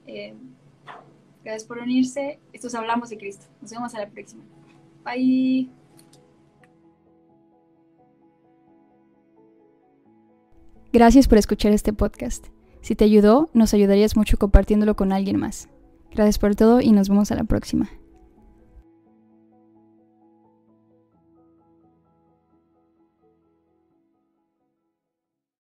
Eh, 0.05 0.33
gracias 1.43 1.63
por 1.63 1.79
unirse. 1.79 2.39
Estos 2.53 2.75
hablamos 2.75 3.09
de 3.09 3.17
Cristo. 3.17 3.45
Nos 3.61 3.71
vemos 3.71 3.95
a 3.95 3.99
la 3.99 4.09
próxima. 4.09 4.43
Bye. 5.03 5.69
Gracias 10.91 11.27
por 11.27 11.37
escuchar 11.37 11.71
este 11.73 11.93
podcast. 11.93 12.47
Si 12.81 12.95
te 12.95 13.05
ayudó, 13.05 13.49
nos 13.53 13.73
ayudarías 13.73 14.15
mucho 14.15 14.37
compartiéndolo 14.37 14.95
con 14.95 15.11
alguien 15.11 15.37
más. 15.37 15.69
Gracias 16.11 16.39
por 16.39 16.55
todo 16.55 16.81
y 16.81 16.91
nos 16.91 17.09
vemos 17.09 17.31
a 17.31 17.35
la 17.35 17.43
próxima. 17.43 17.89